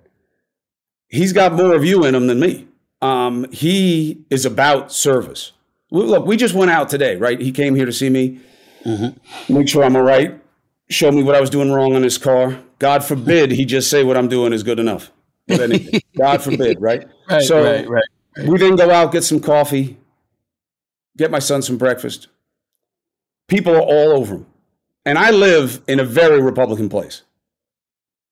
[1.10, 2.68] he's got more of you in him than me.
[3.02, 5.52] Um, he is about service.
[5.94, 7.40] Look, we just went out today, right?
[7.40, 8.40] He came here to see me,
[8.84, 9.54] mm-hmm.
[9.54, 10.42] make sure I'm all right,
[10.90, 12.60] show me what I was doing wrong on his car.
[12.80, 15.12] God forbid he just say what I'm doing is good enough.
[15.48, 17.08] God forbid, right?
[17.30, 18.04] right so right, right,
[18.38, 18.50] right.
[18.50, 19.98] we then go out, get some coffee,
[21.16, 22.28] get my son some breakfast.
[23.48, 24.48] People are all over him.
[25.06, 27.22] And I live in a very Republican place.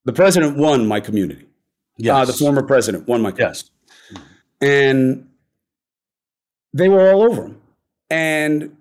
[0.06, 1.46] The president won my community.
[1.98, 2.16] Yes.
[2.16, 3.70] Uh, the former president won my community.
[4.12, 4.20] Yes.
[4.62, 5.28] And
[6.74, 7.62] they were all over him.
[8.10, 8.78] And,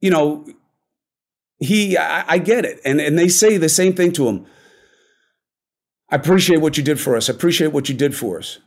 [0.00, 0.46] you know,
[1.58, 2.80] he, I, I get it.
[2.84, 4.46] And, and they say the same thing to him.
[6.10, 7.30] I appreciate what you did for us.
[7.30, 8.58] I appreciate what you did for us.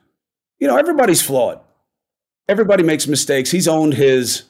[0.59, 1.59] You know, everybody's flawed.
[2.47, 3.51] Everybody makes mistakes.
[3.51, 4.43] He's owned his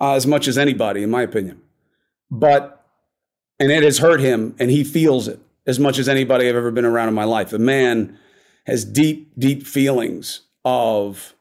[0.00, 1.60] uh, as much as anybody, in my opinion.
[2.30, 2.84] But,
[3.60, 6.70] and it has hurt him, and he feels it as much as anybody I've ever
[6.70, 7.50] been around in my life.
[7.50, 8.18] The man
[8.66, 11.34] has deep, deep feelings of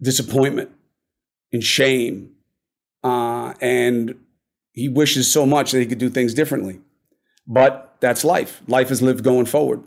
[0.00, 0.70] disappointment
[1.52, 2.30] and shame.
[3.04, 4.14] Uh, and
[4.72, 6.80] he wishes so much that he could do things differently.
[7.46, 8.62] But that's life.
[8.66, 9.82] Life is lived going forward.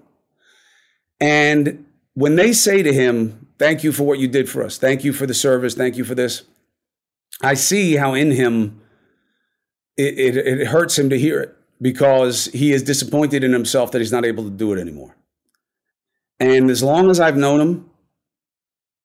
[1.20, 5.05] And when they say to him, Thank you for what you did for us, thank
[5.05, 6.43] you for the service, thank you for this,
[7.41, 8.82] I see how in him
[9.97, 13.99] it, it, it hurts him to hear it because he is disappointed in himself that
[13.99, 15.16] he's not able to do it anymore.
[16.39, 17.89] And as long as I've known him,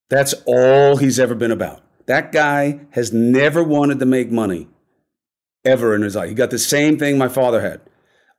[0.09, 1.83] that's all he's ever been about.
[2.11, 4.67] That guy has never wanted to make money
[5.65, 6.29] ever in his life.
[6.29, 7.81] He got the same thing my father had.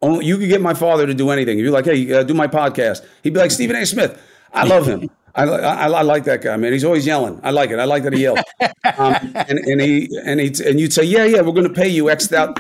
[0.01, 1.57] Only, you could get my father to do anything.
[1.57, 3.85] If you're like, hey, uh, do my podcast, he'd be like, Stephen A.
[3.85, 4.21] Smith.
[4.51, 5.09] I love him.
[5.35, 6.73] I, I, I, like that guy, man.
[6.73, 7.39] He's always yelling.
[7.43, 7.79] I like it.
[7.79, 8.39] I like that he yells.
[8.97, 11.87] Um, and, and he and he and you'd say, yeah, yeah, we're going to pay
[11.87, 12.59] you X out.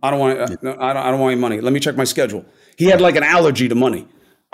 [0.00, 0.38] I don't want.
[0.38, 0.44] Uh,
[0.78, 0.96] I don't.
[1.06, 1.60] I don't want any money.
[1.60, 2.44] Let me check my schedule.
[2.76, 4.06] He had like an allergy to money.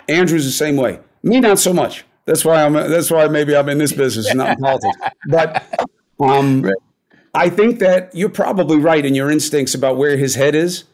[0.09, 1.01] Andrew's the same way.
[1.23, 2.05] Me, not so much.
[2.31, 2.75] That's why I'm.
[2.75, 4.97] That's why maybe I'm in this business, not in politics.
[5.27, 5.65] But
[6.21, 6.77] um, right.
[7.35, 10.85] I think that you're probably right in your instincts about where his head is.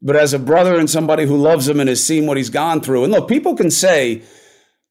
[0.00, 2.82] But as a brother and somebody who loves him and has seen what he's gone
[2.82, 4.22] through, and look, people can say,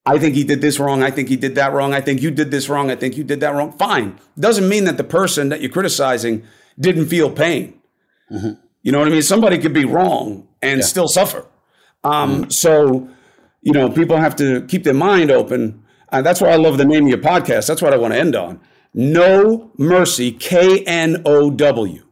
[0.04, 1.02] I think he did this wrong.
[1.02, 1.94] I think he did that wrong.
[1.94, 2.90] I think you did this wrong.
[2.90, 3.72] I think you did that wrong.
[3.72, 4.20] Fine.
[4.38, 6.44] Doesn't mean that the person that you're criticizing
[6.78, 7.80] didn't feel pain.
[8.30, 8.60] Mm-hmm.
[8.82, 9.22] You know what I mean?
[9.22, 10.86] Somebody could be wrong and yeah.
[10.86, 11.46] still suffer.
[12.04, 12.50] Um, mm-hmm.
[12.50, 13.08] So,
[13.62, 15.84] you know, people have to keep their mind open.
[16.16, 17.66] Uh, that's why I love the name of your podcast.
[17.68, 18.58] That's what I want to end on.
[18.94, 22.02] Know Mercy, K N O W.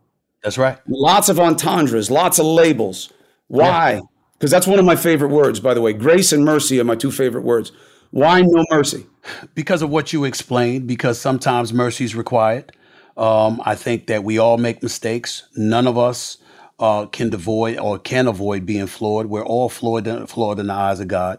[0.43, 0.77] That's right.
[0.87, 3.11] Lots of entendres, lots of labels.
[3.47, 4.03] Why?
[4.35, 4.57] Because yeah.
[4.57, 5.95] that's one of my favorite words, by the way.
[5.95, 7.73] Grace and mercy are my two favorite words.
[8.11, 9.07] Why no mercy?
[9.55, 12.77] Because of what you explained, because sometimes mercy is required.
[13.17, 15.49] Um, I think that we all make mistakes.
[15.57, 16.37] None of us
[16.79, 19.27] uh, can avoid or can avoid being flawed.
[19.27, 21.39] We're all flawed, flawed in the eyes of God.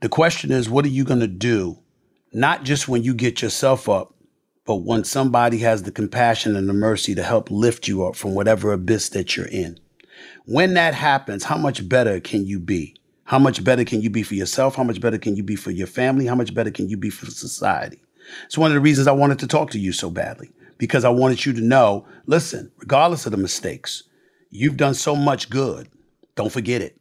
[0.00, 1.78] The question is, what are you going to do?
[2.32, 4.14] Not just when you get yourself up,
[4.64, 8.34] but when somebody has the compassion and the mercy to help lift you up from
[8.34, 9.78] whatever abyss that you're in.
[10.46, 12.96] When that happens, how much better can you be?
[13.24, 14.76] How much better can you be for yourself?
[14.76, 16.26] How much better can you be for your family?
[16.26, 18.02] How much better can you be for society?
[18.46, 21.10] It's one of the reasons I wanted to talk to you so badly because I
[21.10, 24.04] wanted you to know listen, regardless of the mistakes,
[24.50, 25.88] you've done so much good.
[26.34, 26.96] Don't forget it.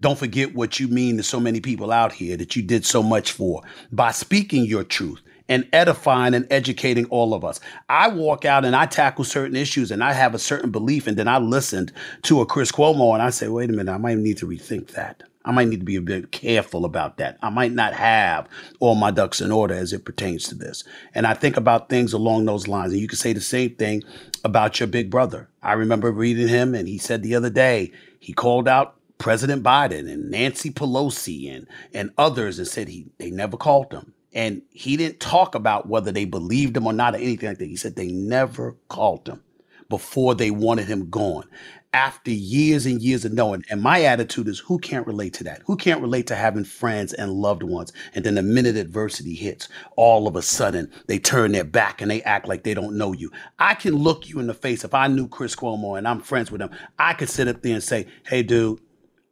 [0.00, 3.02] Don't forget what you mean to so many people out here that you did so
[3.02, 5.20] much for by speaking your truth,
[5.50, 7.58] and edifying and educating all of us.
[7.88, 11.16] I walk out and I tackle certain issues and I have a certain belief, and
[11.16, 11.92] then I listened
[12.22, 14.92] to a Chris Cuomo and I say, wait a minute, I might need to rethink
[14.92, 15.24] that.
[15.44, 17.36] I might need to be a bit careful about that.
[17.42, 18.46] I might not have
[18.78, 20.84] all my ducks in order as it pertains to this.
[21.14, 22.92] And I think about things along those lines.
[22.92, 24.04] And you can say the same thing
[24.44, 25.48] about your big brother.
[25.62, 27.90] I remember reading him, and he said the other day,
[28.20, 33.30] he called out President Biden and Nancy Pelosi and, and others and said he they
[33.30, 34.14] never called them.
[34.32, 37.66] And he didn't talk about whether they believed him or not or anything like that.
[37.66, 39.42] He said they never called him
[39.90, 41.44] before they wanted him gone.
[41.92, 43.64] After years and years of knowing.
[43.68, 45.62] And my attitude is who can't relate to that?
[45.66, 47.92] Who can't relate to having friends and loved ones?
[48.14, 52.08] And then the minute adversity hits, all of a sudden they turn their back and
[52.10, 53.32] they act like they don't know you.
[53.58, 54.84] I can look you in the face.
[54.84, 57.74] If I knew Chris Cuomo and I'm friends with him, I could sit up there
[57.74, 58.80] and say, hey, dude,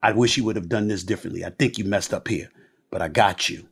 [0.02, 1.44] I wish you would have done this differently.
[1.44, 2.50] I think you messed up here,
[2.90, 3.68] but I got you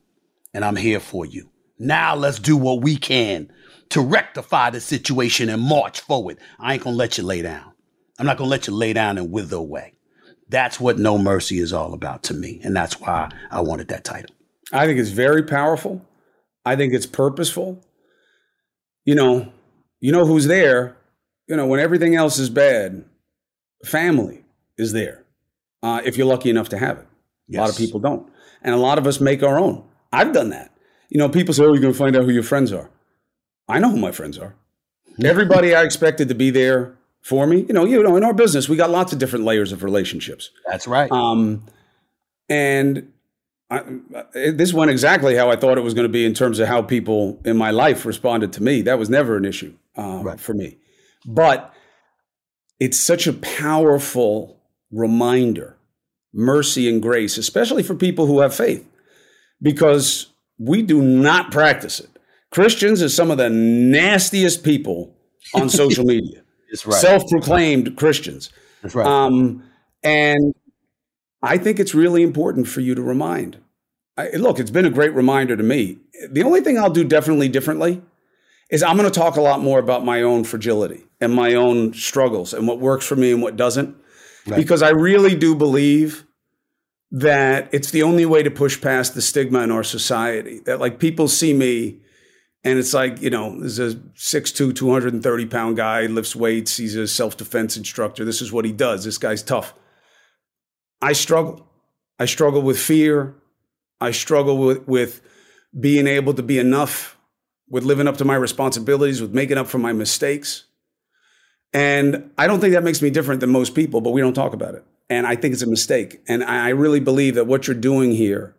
[0.53, 1.49] and I'm here for you.
[1.79, 3.51] Now let's do what we can
[3.89, 6.37] to rectify the situation and march forward.
[6.59, 7.73] I ain't gonna let you lay down.
[8.19, 9.93] I'm not gonna let you lay down and wither away.
[10.49, 12.59] That's what Know Mercy is all about to me.
[12.63, 14.35] And that's why I wanted that title.
[14.73, 16.05] I think it's very powerful.
[16.65, 17.81] I think it's purposeful.
[19.05, 19.51] You know,
[19.99, 20.97] you know who's there
[21.47, 23.05] you know, when everything else is bad,
[23.85, 24.43] family
[24.77, 25.23] is there.
[25.83, 27.07] Uh, if you're lucky enough to have it.
[27.47, 27.59] Yes.
[27.59, 28.29] A lot of people don't.
[28.61, 29.83] And a lot of us make our own.
[30.11, 30.71] I've done that.
[31.09, 32.89] You know, people say, oh, you're going to find out who your friends are.
[33.69, 34.55] I know who my friends are.
[35.23, 37.65] Everybody I expected to be there for me.
[37.67, 40.51] You know, you know, in our business, we got lots of different layers of relationships.
[40.67, 41.11] That's right.
[41.11, 41.65] Um,
[42.49, 43.11] and
[43.69, 43.83] I,
[44.33, 46.81] this went exactly how I thought it was going to be in terms of how
[46.81, 48.81] people in my life responded to me.
[48.81, 50.39] That was never an issue um, right.
[50.39, 50.77] for me.
[51.25, 51.73] But
[52.79, 54.56] it's such a powerful
[54.91, 55.77] reminder
[56.33, 58.87] mercy and grace, especially for people who have faith,
[59.61, 60.27] because
[60.59, 62.09] we do not practice it.
[62.51, 65.15] Christians are some of the nastiest people
[65.53, 66.43] on social media.
[66.69, 66.99] That's right.
[66.99, 68.51] Self-proclaimed Christians.
[68.81, 69.07] That's right.
[69.07, 69.63] Um,
[70.03, 70.53] and
[71.41, 73.57] I think it's really important for you to remind.
[74.17, 75.99] I, look, it's been a great reminder to me.
[76.29, 78.01] The only thing I'll do definitely differently
[78.69, 81.93] is I'm going to talk a lot more about my own fragility and my own
[81.93, 83.95] struggles and what works for me and what doesn't.
[84.47, 84.57] Right.
[84.57, 86.25] Because I really do believe
[87.11, 90.59] that it's the only way to push past the stigma in our society.
[90.65, 91.99] That like people see me
[92.63, 97.07] and it's like, you know, there's a 6'2, 230 pound guy, lifts weights, he's a
[97.07, 98.25] self defense instructor.
[98.25, 99.05] This is what he does.
[99.05, 99.73] This guy's tough.
[101.01, 101.65] I struggle.
[102.19, 103.35] I struggle with fear.
[104.01, 105.21] I struggle with, with
[105.79, 107.17] being able to be enough,
[107.69, 110.66] with living up to my responsibilities, with making up for my mistakes.
[111.73, 114.53] And I don't think that makes me different than most people, but we don't talk
[114.53, 114.85] about it.
[115.09, 116.21] And I think it's a mistake.
[116.27, 118.55] And I really believe that what you're doing here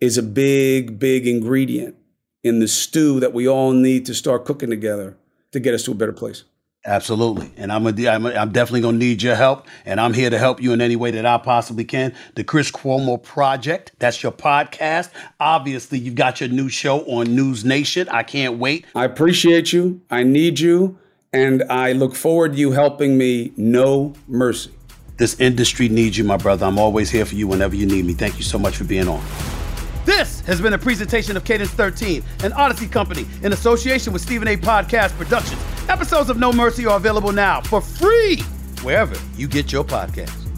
[0.00, 1.96] is a big, big ingredient
[2.42, 5.16] in the stew that we all need to start cooking together
[5.52, 6.44] to get us to a better place.
[6.86, 10.30] Absolutely, and I'm a, I'm, a, I'm definitely gonna need your help, and I'm here
[10.30, 12.14] to help you in any way that I possibly can.
[12.36, 15.10] The Chris Cuomo Project, that's your podcast.
[15.38, 18.08] Obviously, you've got your new show on NewsNation.
[18.10, 18.86] I can't wait.
[18.94, 20.00] I appreciate you.
[20.10, 20.98] I need you,
[21.32, 24.72] and I look forward to you helping me know mercy.
[25.16, 26.66] This industry needs you, my brother.
[26.66, 28.14] I'm always here for you whenever you need me.
[28.14, 29.22] Thank you so much for being on.
[30.06, 34.48] This has been a presentation of Cadence 13, an Odyssey company in association with Stephen
[34.48, 34.56] A.
[34.56, 35.60] Podcast Productions.
[35.88, 38.40] Episodes of Know Mercy are available now for free
[38.82, 40.49] wherever you get your podcasts.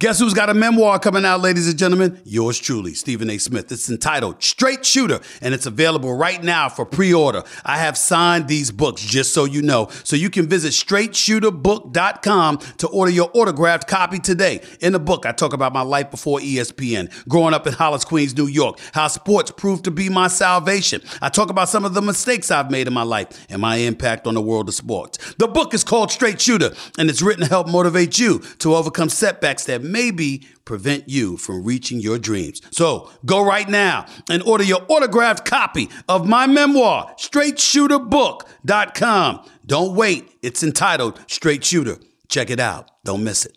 [0.00, 2.22] Guess who's got a memoir coming out, ladies and gentlemen?
[2.24, 3.36] Yours truly, Stephen A.
[3.36, 3.70] Smith.
[3.70, 7.42] It's entitled Straight Shooter, and it's available right now for pre order.
[7.66, 9.88] I have signed these books, just so you know.
[10.04, 14.62] So you can visit straightshooterbook.com to order your autographed copy today.
[14.80, 18.34] In the book, I talk about my life before ESPN, growing up in Hollis, Queens,
[18.34, 21.02] New York, how sports proved to be my salvation.
[21.20, 24.26] I talk about some of the mistakes I've made in my life and my impact
[24.26, 25.34] on the world of sports.
[25.34, 29.10] The book is called Straight Shooter, and it's written to help motivate you to overcome
[29.10, 32.62] setbacks that maybe prevent you from reaching your dreams.
[32.70, 39.50] So go right now and order your autographed copy of my memoir, straightshooterbook.com.
[39.66, 40.30] Don't wait.
[40.42, 41.98] It's entitled Straight Shooter.
[42.28, 42.90] Check it out.
[43.04, 43.56] Don't miss it.